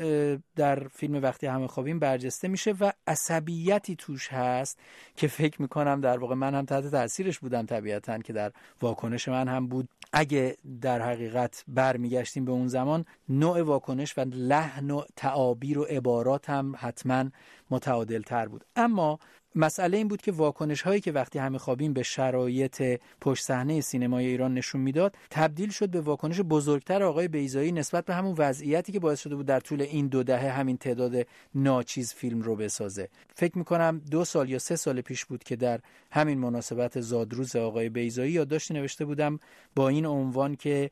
در 0.57 0.89
فیلم 0.89 1.23
وقتی 1.23 1.47
همه 1.47 1.67
خوابیم 1.67 1.99
برجسته 1.99 2.49
میشه 2.49 2.75
و 2.81 2.93
عصبیتی 3.07 3.97
توش 3.97 4.29
هست 4.33 4.79
که 5.17 5.29
فکر 5.29 5.63
می‌کنم 5.63 6.01
در 6.01 6.19
واقع 6.19 6.35
من 6.35 6.55
هم 6.55 6.65
تحت 6.65 6.87
تاثیرش 6.91 7.39
بودم 7.39 7.67
طبیعتا 7.67 8.19
که 8.19 8.33
در 8.33 8.53
واکنش 8.83 9.29
من 9.29 9.49
هم 9.49 9.67
بود. 9.67 9.89
اگه 10.13 10.57
در 10.81 11.03
حقیقت 11.03 11.65
برمیگشتیم 11.69 12.45
به 12.45 12.53
اون 12.53 12.69
زمان 12.69 13.05
نوع 13.29 13.63
واکنش 13.63 14.19
و 14.19 14.21
لحن 14.21 14.91
و 14.91 15.03
تعابیر 15.17 15.79
و 15.79 15.83
عبارات 15.83 16.51
هم 16.51 16.75
حتما 16.79 17.25
متعادل 17.71 18.23
تر 18.23 18.49
بود. 18.49 18.65
اما 18.77 19.19
مسئله 19.57 19.97
این 19.97 20.09
بود 20.09 20.23
که 20.23 20.33
واکنش 20.33 20.83
هایی 20.83 21.01
که 21.01 21.13
وقتی 21.13 21.39
همه 21.39 21.59
خوابیم 21.59 21.93
به 21.93 22.03
شرایط 22.03 23.01
پشت 23.21 23.45
صحنه 23.45 23.81
سینمای 23.81 24.27
ایران 24.27 24.55
نشون 24.55 24.81
می‌داد 24.81 25.17
تبدیل 25.31 25.71
شد 25.71 25.91
به 25.91 26.01
واکنش 26.01 26.41
بزرگتر 26.41 27.03
آقای 27.03 27.29
بیزایی 27.29 27.73
نسبت 27.73 28.05
به 28.05 28.15
همون 28.15 28.35
وضعیتی 28.39 28.93
که 28.93 29.01
باعث 29.01 29.21
شده 29.21 29.37
بود 29.37 29.47
در 29.47 29.61
طول 29.61 29.83
این 29.83 30.07
دو 30.07 30.23
دهه 30.23 30.49
همین 30.49 30.77
تعداد 30.77 31.27
ناچیز 31.55 32.15
فیلم 32.15 32.43
رو 32.43 32.57
بسازه. 32.57 33.09
فکر 33.35 33.59
می‌کنم 33.59 34.01
دو 34.11 34.25
سال 34.25 34.51
یا 34.51 34.59
سه 34.59 34.77
سال 34.77 35.01
پیش 35.01 35.25
بود 35.25 35.45
که 35.45 35.57
در 35.57 35.81
همین 36.11 36.39
مناسبت 36.39 37.01
زادروز 37.01 37.57
آقای 37.57 37.89
بیزایی 37.89 38.33
یادداشتی 38.33 38.75
نوشته 38.75 39.05
بودم 39.05 39.39
با 39.75 39.89
این 39.89 40.07
عنوان 40.07 40.57
که 40.57 40.91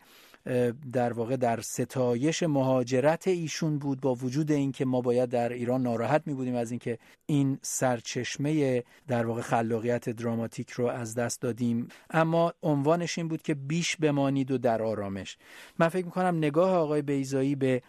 در 0.93 1.13
واقع 1.13 1.37
در 1.37 1.61
ستایش 1.61 2.43
مهاجرت 2.43 3.29
ایشون 3.29 3.79
بود 3.79 4.01
با 4.01 4.15
وجود 4.15 4.53
اینکه 4.53 4.85
ما 4.85 5.01
باید 5.01 5.29
در 5.31 5.53
ایران 5.53 5.83
ناراحت 5.83 6.23
می 6.27 6.35
بودیم 6.35 6.55
از 6.55 6.71
اینکه 6.71 6.99
این 7.27 7.59
سرچشمه 7.63 8.85
در 9.09 9.27
واقع 9.27 9.41
خلاقیت 9.41 10.11
دراماتیک 10.11 10.71
رو 10.71 10.87
از 10.87 11.15
دست 11.15 11.41
دادیم. 11.41 11.89
اما 12.11 12.53
عنوانش 12.63 13.19
این 13.19 13.29
بود 13.29 13.43
که 13.43 13.55
بیش 13.55 13.97
بمانید 13.97 14.51
و 14.51 14.59
در 14.59 14.83
آرامش. 14.83 15.37
من 15.79 15.89
فکر 15.89 16.05
می‌کنم 16.05 16.37
نگاه 16.37 16.71
آقای 16.71 17.03
بیزایی 17.03 17.55
به 17.55 17.83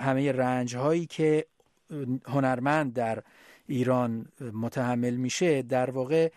همه 0.00 0.32
رنج 0.32 0.76
هایی 0.76 1.06
که 1.06 1.46
هنرمند 2.26 2.92
در 2.92 3.22
ایران 3.66 4.26
متحمل 4.52 5.16
میشه 5.16 5.62
در 5.62 5.90
واقع 5.90 6.30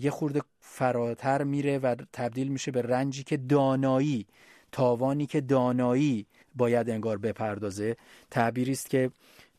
یه 0.00 0.10
خورده 0.10 0.40
فراتر 0.60 1.42
میره 1.42 1.78
و 1.78 1.94
تبدیل 2.12 2.48
میشه 2.48 2.70
به 2.70 2.82
رنجی 2.82 3.22
که 3.22 3.36
دانایی 3.36 4.26
تاوانی 4.72 5.26
که 5.26 5.40
دانایی 5.40 6.26
باید 6.54 6.90
انگار 6.90 7.18
بپردازه. 7.18 7.96
تعبیری 8.30 8.72
است 8.72 8.90
که 8.90 9.10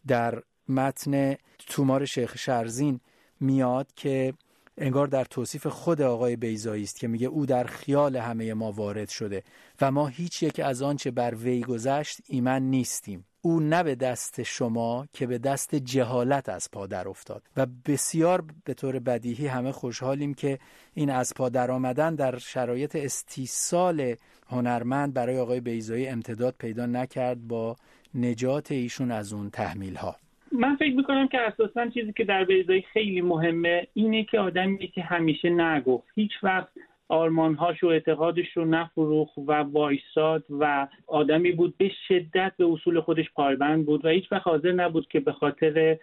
در 0.07 0.43
متن 0.69 1.35
تومار 1.67 2.05
شیخ 2.05 2.37
شرزین 2.37 2.99
میاد 3.39 3.87
که 3.95 4.33
انگار 4.77 5.07
در 5.07 5.23
توصیف 5.23 5.67
خود 5.67 6.01
آقای 6.01 6.35
بیزایی 6.35 6.83
است 6.83 6.99
که 6.99 7.07
میگه 7.07 7.27
او 7.27 7.45
در 7.45 7.63
خیال 7.63 8.17
همه 8.17 8.53
ما 8.53 8.71
وارد 8.71 9.09
شده 9.09 9.43
و 9.81 9.91
ما 9.91 10.07
هیچ 10.07 10.43
یک 10.43 10.59
از 10.59 10.81
آنچه 10.81 11.11
بر 11.11 11.35
وی 11.35 11.61
گذشت 11.61 12.17
ایمن 12.27 12.61
نیستیم. 12.61 13.25
او 13.41 13.59
نه 13.59 13.83
به 13.83 13.95
دست 13.95 14.43
شما 14.43 15.07
که 15.13 15.27
به 15.27 15.37
دست 15.37 15.75
جهالت 15.75 16.49
از 16.49 16.71
پا 16.71 16.87
در 16.87 17.07
افتاد 17.07 17.43
و 17.57 17.65
بسیار 17.85 18.43
به 18.63 18.73
طور 18.73 18.99
بدیهی 18.99 19.47
همه 19.47 19.71
خوشحالیم 19.71 20.33
که 20.33 20.59
این 20.93 21.09
از 21.09 21.33
پا 21.35 21.49
در 21.49 21.71
آمدن 21.71 22.15
در 22.15 22.37
شرایط 22.37 22.95
استیصال 22.95 24.15
هنرمند 24.49 25.13
برای 25.13 25.37
آقای 25.37 25.59
بیزایی 25.59 26.07
امتداد 26.07 26.55
پیدا 26.59 26.85
نکرد 26.85 27.47
با 27.47 27.75
نجات 28.15 28.71
ایشون 28.71 29.11
از 29.11 29.33
اون 29.33 29.49
تحمیل 29.49 29.95
ها 29.95 30.15
من 30.51 30.75
فکر 30.75 30.95
می‌کنم 30.95 31.27
که 31.27 31.39
اساسا 31.39 31.87
چیزی 31.87 32.13
که 32.13 32.23
در 32.23 32.43
بیزایی 32.43 32.81
خیلی 32.93 33.21
مهمه 33.21 33.87
اینه 33.93 34.23
که 34.23 34.39
آدمی 34.39 34.87
که 34.87 35.01
همیشه 35.01 35.49
نگفت. 35.49 36.07
هیچ 36.15 36.31
وقت 36.43 36.67
آرمانهاش 37.07 37.83
و 37.83 37.87
اعتقادش 37.87 38.57
رو 38.57 38.65
نفروخ 38.65 39.37
و 39.37 39.53
وایساد 39.53 40.43
و 40.49 40.87
آدمی 41.07 41.51
بود 41.51 41.77
به 41.77 41.91
شدت 42.07 42.51
به 42.57 42.65
اصول 42.65 43.01
خودش 43.01 43.25
پایبند 43.35 43.85
بود 43.85 44.05
و 44.05 44.09
هیچ 44.09 44.31
وقت 44.31 44.47
حاضر 44.47 44.71
نبود 44.71 45.07
که 45.07 45.19
به 45.19 45.31
خاطر 45.31 45.97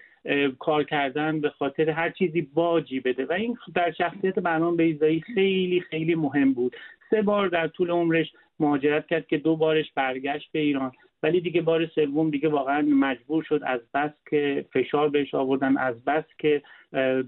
کار 0.59 0.85
کردن 0.85 1.41
به 1.41 1.51
خاطر 1.51 1.91
هر 1.91 2.11
چیزی 2.11 2.43
باجی 2.43 3.01
بده. 3.01 3.25
و 3.25 3.33
این 3.33 3.57
در 3.75 3.93
شخصیت 3.93 4.39
برنامه 4.39 4.77
بیزایی 4.77 5.21
خیلی 5.21 5.81
خیلی 5.81 6.15
مهم 6.15 6.53
بود. 6.53 6.77
سه 7.11 7.23
بار 7.23 7.49
در 7.49 7.69
طول 7.69 7.91
عمرش 7.91 8.33
مهاجرت 8.61 9.07
کرد 9.07 9.27
که 9.27 9.39
دو 9.39 9.57
بارش 9.57 9.93
برگشت 9.95 10.53
به 10.53 10.59
ایران. 10.59 10.93
ولی 11.23 11.41
دیگه 11.41 11.63
بار 11.63 11.87
سوم 11.87 12.31
دیگه 12.31 12.49
واقعا 12.49 12.83
مجبور 12.83 13.43
شد 13.43 13.61
از 13.67 13.81
بس 13.95 14.11
که 14.31 14.65
فشار 14.73 15.09
بهش 15.09 15.35
آوردن 15.35 15.77
از 15.77 16.05
بس 16.05 16.25
که 16.39 16.63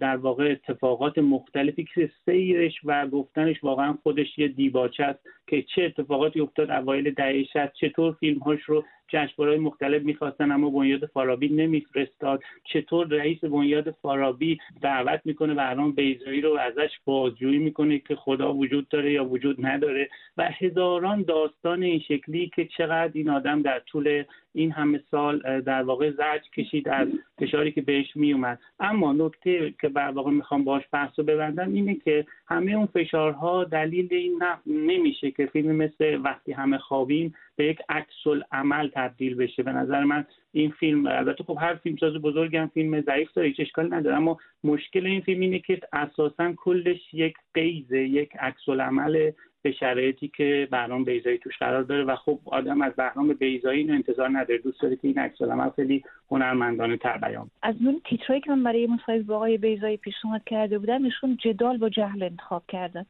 در 0.01 0.17
واقع 0.17 0.51
اتفاقات 0.51 1.19
مختلفی 1.19 1.89
که 1.95 2.11
سیرش 2.25 2.75
و 2.85 3.07
گفتنش 3.07 3.65
واقعا 3.65 3.93
خودش 4.03 4.39
یه 4.39 4.49
دیباچه 4.49 5.05
است 5.05 5.21
که 5.47 5.63
چه 5.63 5.83
اتفاقاتی 5.83 6.41
افتاد 6.41 6.71
اوایل 6.71 7.11
دهه 7.11 7.45
60 7.45 7.73
چطور 7.73 8.17
فیلمهاش 8.21 8.61
رو 8.63 8.85
جشنواره‌های 9.09 9.59
مختلف 9.59 10.03
می‌خواستن 10.03 10.53
اما 10.53 10.71
بنیاد 10.71 11.07
فارابی 11.07 11.49
نمیفرستاد؟ 11.49 12.43
چطور 12.65 13.07
رئیس 13.07 13.45
بنیاد 13.45 13.91
فارابی 13.91 14.59
دعوت 14.83 15.21
می‌کنه 15.25 15.55
برنامه 15.55 15.93
بیزایی 15.93 16.41
رو 16.41 16.57
ازش 16.59 16.91
بازجویی 17.05 17.59
می‌کنه 17.59 17.99
که 17.99 18.17
خدا 18.17 18.55
وجود 18.55 18.89
داره 18.89 19.13
یا 19.13 19.25
وجود 19.25 19.67
نداره؟ 19.67 20.09
و 20.37 20.51
هزاران 20.53 21.23
داستان 21.23 21.83
این 21.83 22.01
شکلی 22.01 22.51
که 22.55 22.65
چقدر 22.65 23.13
این 23.15 23.31
آدم 23.31 23.63
در 23.63 23.79
طول 23.79 24.25
این 24.55 24.73
همه 24.73 25.01
سال 25.11 25.61
در 25.61 25.83
واقع 25.83 26.11
زرج 26.11 26.51
کشید 26.51 26.89
از 26.89 27.09
فشاری 27.41 27.73
که 27.73 27.83
بهش 27.83 28.17
میومد 28.17 28.59
اما 28.81 29.13
نکته 29.13 29.75
که 29.81 29.89
در 29.89 30.11
واقع 30.11 30.31
می‌خوام 30.31 30.65
باش 30.65 30.83
بحث 30.93 31.19
رو 31.19 31.25
ببندم 31.25 31.73
اینه 31.73 31.95
که 31.95 32.27
همه 32.47 32.73
اون 32.73 32.87
فشارها 32.87 33.65
دلیل 33.65 34.09
این 34.11 34.43
نمیشه 34.67 35.31
که 35.31 35.47
فیلم 35.47 35.77
مثل 35.77 36.21
وقتی 36.25 36.53
همه 36.53 36.79
خوابیم 36.79 37.35
به 37.57 37.65
یک 37.65 37.79
عکس 37.89 38.43
عمل 38.53 38.89
تبدیل 38.89 39.35
بشه. 39.35 39.63
به 39.63 39.73
نظر 39.73 40.05
من 40.05 40.27
این 40.53 40.71
فیلم 40.71 41.07
البته 41.07 41.45
خب 41.45 41.59
هر 41.61 41.75
فیلمساز 41.75 42.15
بزرگ 42.15 42.57
هم 42.57 42.67
فیلم 42.75 43.01
ضعیف 43.01 43.33
داره 43.33 43.49
هیچ 43.49 43.61
اشکالی 43.61 43.91
نداره 43.91 44.17
اما 44.17 44.39
مشکل 44.65 45.07
این 45.07 45.21
فیلم 45.21 45.41
اینه 45.41 45.59
که 45.59 45.81
اساسا 45.93 46.53
کلش 46.57 47.15
یک 47.15 47.35
قیز 47.55 47.93
یک 47.93 48.37
عکس 48.41 48.69
عمل 48.69 49.31
به 49.63 49.73
شرایطی 49.73 50.29
که 50.29 50.69
بهرام 50.71 51.05
بیزایی 51.05 51.39
توش 51.39 51.59
قرار 51.59 51.83
داره 51.83 52.05
و 52.05 52.17
خب 52.17 52.39
آدم 52.45 52.83
از 52.83 52.93
بهرام 52.97 53.33
بیزایی 53.33 53.81
اینو 53.81 53.95
انتظار 53.95 54.29
نداره. 54.29 54.59
دوست 54.59 54.83
داره 54.83 54.97
که 54.97 55.09
این 55.09 55.19
عکس 55.19 55.43
العمل 55.43 55.71
خیلی 55.71 56.05
هنرمندانه 56.31 56.97
تر 56.97 57.19
بیان 57.19 57.51
از 57.63 57.75
اون 57.85 58.01
تیترایی 58.05 58.41
که 58.41 58.51
من 58.51 58.63
برای 58.63 58.87
مصاحبه 58.87 59.23
با 59.23 59.37
آقای 59.37 59.59
بیزایی 59.59 59.97
پیشنهاد 59.97 60.45
کرده 60.45 60.79
بودم 60.79 61.05
ایشون 61.05 61.37
جدال 61.37 61.79
با 61.79 61.89
جهل 61.89 62.23
انتخاب 62.23 62.63
کردن. 62.69 63.07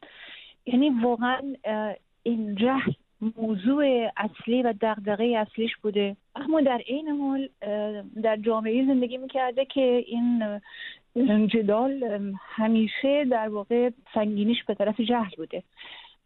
یعنی 0.65 0.89
واقعا 0.89 1.41
این 2.23 2.55
جهل 2.55 2.91
موضوع 3.37 4.11
اصلی 4.17 4.63
و 4.63 4.73
دغدغه 4.81 5.25
اصلیش 5.25 5.77
بوده. 5.77 6.15
اما 6.35 6.61
در 6.61 6.81
این 6.85 7.07
حال 7.07 7.49
در 8.23 8.35
جامعه 8.35 8.85
زندگی 8.85 9.17
می‌کرده 9.17 9.65
که 9.65 10.03
این 10.07 10.59
جدال 11.47 12.21
همیشه 12.39 13.25
در 13.25 13.49
واقع 13.49 13.89
سنگینیش 14.13 14.63
به 14.63 14.73
طرف 14.73 14.99
جهل 14.99 15.35
بوده. 15.37 15.63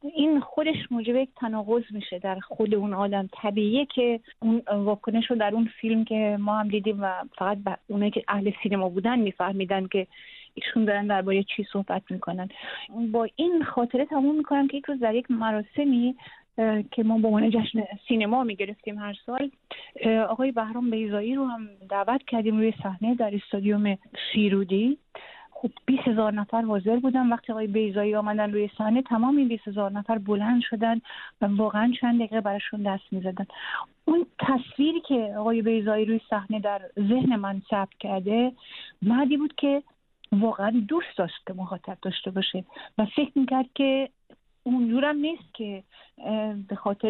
این 0.04 0.40
خودش 0.40 0.76
موجب 0.92 1.16
یک 1.16 1.30
تناقض 1.36 1.84
میشه 1.92 2.20
در 2.20 2.40
خود 2.40 2.76
اون 2.76 2.94
آدم. 2.94 3.30
طبیعیه 3.32 3.86
که 3.86 4.20
اون 4.40 4.62
واکنش 4.68 5.32
رو 5.32 5.36
در 5.36 5.54
اون 5.54 5.70
فیلم 5.82 6.06
که 6.06 6.38
ما 6.40 6.60
هم 6.60 6.68
دیدیم 6.68 6.98
و 7.02 7.14
فقط 7.38 7.58
اونه 7.88 8.10
که 8.10 8.24
اهل 8.28 8.52
سینما 8.64 8.90
بودن 8.90 9.20
میفهمیدن 9.20 9.88
که 9.88 10.08
ایشون 10.54 10.86
دارن 10.86 11.08
درباره 11.08 11.44
چی 11.44 11.66
صحبت 11.74 12.02
می‌کنن. 12.10 12.50
با 13.12 13.28
این 13.36 13.64
خاطره 13.64 14.06
تموم 14.06 14.36
می‌کنم 14.36 14.68
که 14.68 14.78
یک 14.78 14.86
روز 14.86 15.00
در 15.00 15.16
یک 15.16 15.32
مراسمی 15.32 16.16
که 16.92 17.04
ما 17.04 17.18
به 17.18 17.28
عنوان 17.28 17.50
جشن 17.50 17.84
سینما 18.08 18.44
می‌گرفتیم 18.44 19.00
هر 19.00 19.16
سال 19.26 19.52
آقای 20.30 20.52
بهرام 20.52 20.90
بیزایی 20.90 21.36
رو 21.36 21.46
هم 21.46 21.68
دعوت 21.90 22.24
کردیم 22.24 22.58
روی 22.58 22.74
صحنه 22.84 23.16
در 23.16 23.36
استادیوم 23.36 23.98
سیرودی. 24.34 24.98
خب 25.64 25.72
20 25.86 26.08
هزار 26.08 26.34
نفر 26.34 26.62
حاضر 26.62 26.96
بودن. 27.00 27.30
وقتی 27.30 27.52
آقای 27.52 27.68
بیزایی 27.68 28.16
آمدن 28.16 28.52
روی 28.52 28.70
صحنه 28.78 29.02
تمام 29.02 29.38
این 29.38 29.48
20 29.48 29.68
هزار 29.68 29.92
نفر 29.92 30.18
بلند 30.18 30.62
شدن 30.62 31.02
و 31.42 31.46
واقعا 31.46 31.94
چند 32.02 32.16
دقیقه 32.16 32.42
براشون 32.42 32.84
دست 32.84 33.04
می‌زدن. 33.12 33.46
اون 34.06 34.26
تصویری 34.40 35.02
که 35.02 35.36
آقای 35.38 35.62
بیزایی 35.62 36.06
روی 36.06 36.22
صحنه 36.30 36.60
در 36.60 36.82
ذهن 37.00 37.36
من 37.36 37.62
ثبت 37.70 37.94
کرده 38.00 38.52
مردی 39.02 39.38
بود 39.38 39.56
که 39.56 39.84
واقعا 40.32 40.84
دوست 40.88 41.18
داشت 41.18 41.36
که 41.48 41.54
مخاطب 41.54 41.98
داشته 42.02 42.32
باشه 42.32 42.64
و 42.98 43.06
فکر 43.06 43.32
می‌کرد 43.36 43.66
که 43.76 44.10
اونجورم 44.64 45.16
نیست 45.16 45.54
که 45.54 45.84
به 46.68 46.76
خاطر 46.76 47.10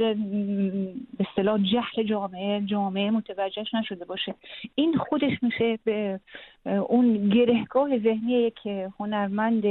به 1.18 1.26
اصطلاح 1.30 1.60
جهل 1.64 2.08
جامعه 2.10 2.62
جامعه 2.62 3.12
متوجهش 3.12 3.74
نشده 3.74 4.06
باشه. 4.06 4.36
این 4.76 4.98
خودش 4.98 5.32
میشه 5.42 5.80
به 5.86 6.20
اون 6.66 7.30
گرهگاه 7.30 8.00
ذهنی 8.00 8.52
که 8.64 8.92
هنرمند 9.00 9.64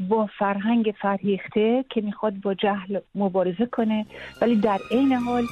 با 0.00 0.28
فرهنگ 0.38 0.94
فرهیخته 1.00 1.84
که 1.90 2.00
می‌خواد 2.00 2.34
با 2.40 2.54
جهل 2.54 2.98
مبارزه 3.14 3.66
کنه. 3.66 4.06
ولی 4.42 4.56
در 4.56 4.78
عین 4.90 5.12
حال 5.12 5.44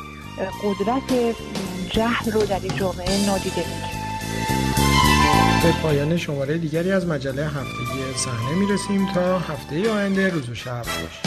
قدرت 0.64 1.37
جهل 1.90 2.33
رو 2.33 2.40
در 2.40 2.79
جامعه 2.79 3.27
نادیده 3.27 3.62
می‌گیره. 3.68 3.96
به 5.62 5.83
پایان 5.83 6.16
شماره 6.16 6.59
دیگری 6.59 6.92
از 6.92 7.09
مجله 7.09 7.42
هفتگی 7.42 8.01
صحنه 8.14 8.59
می‌رسیم 8.59 9.14
تا 9.14 9.38
هفته 9.38 9.90
آینده 9.90 10.29
روز 10.29 10.51
و 10.51 10.55
شب. 10.55 11.26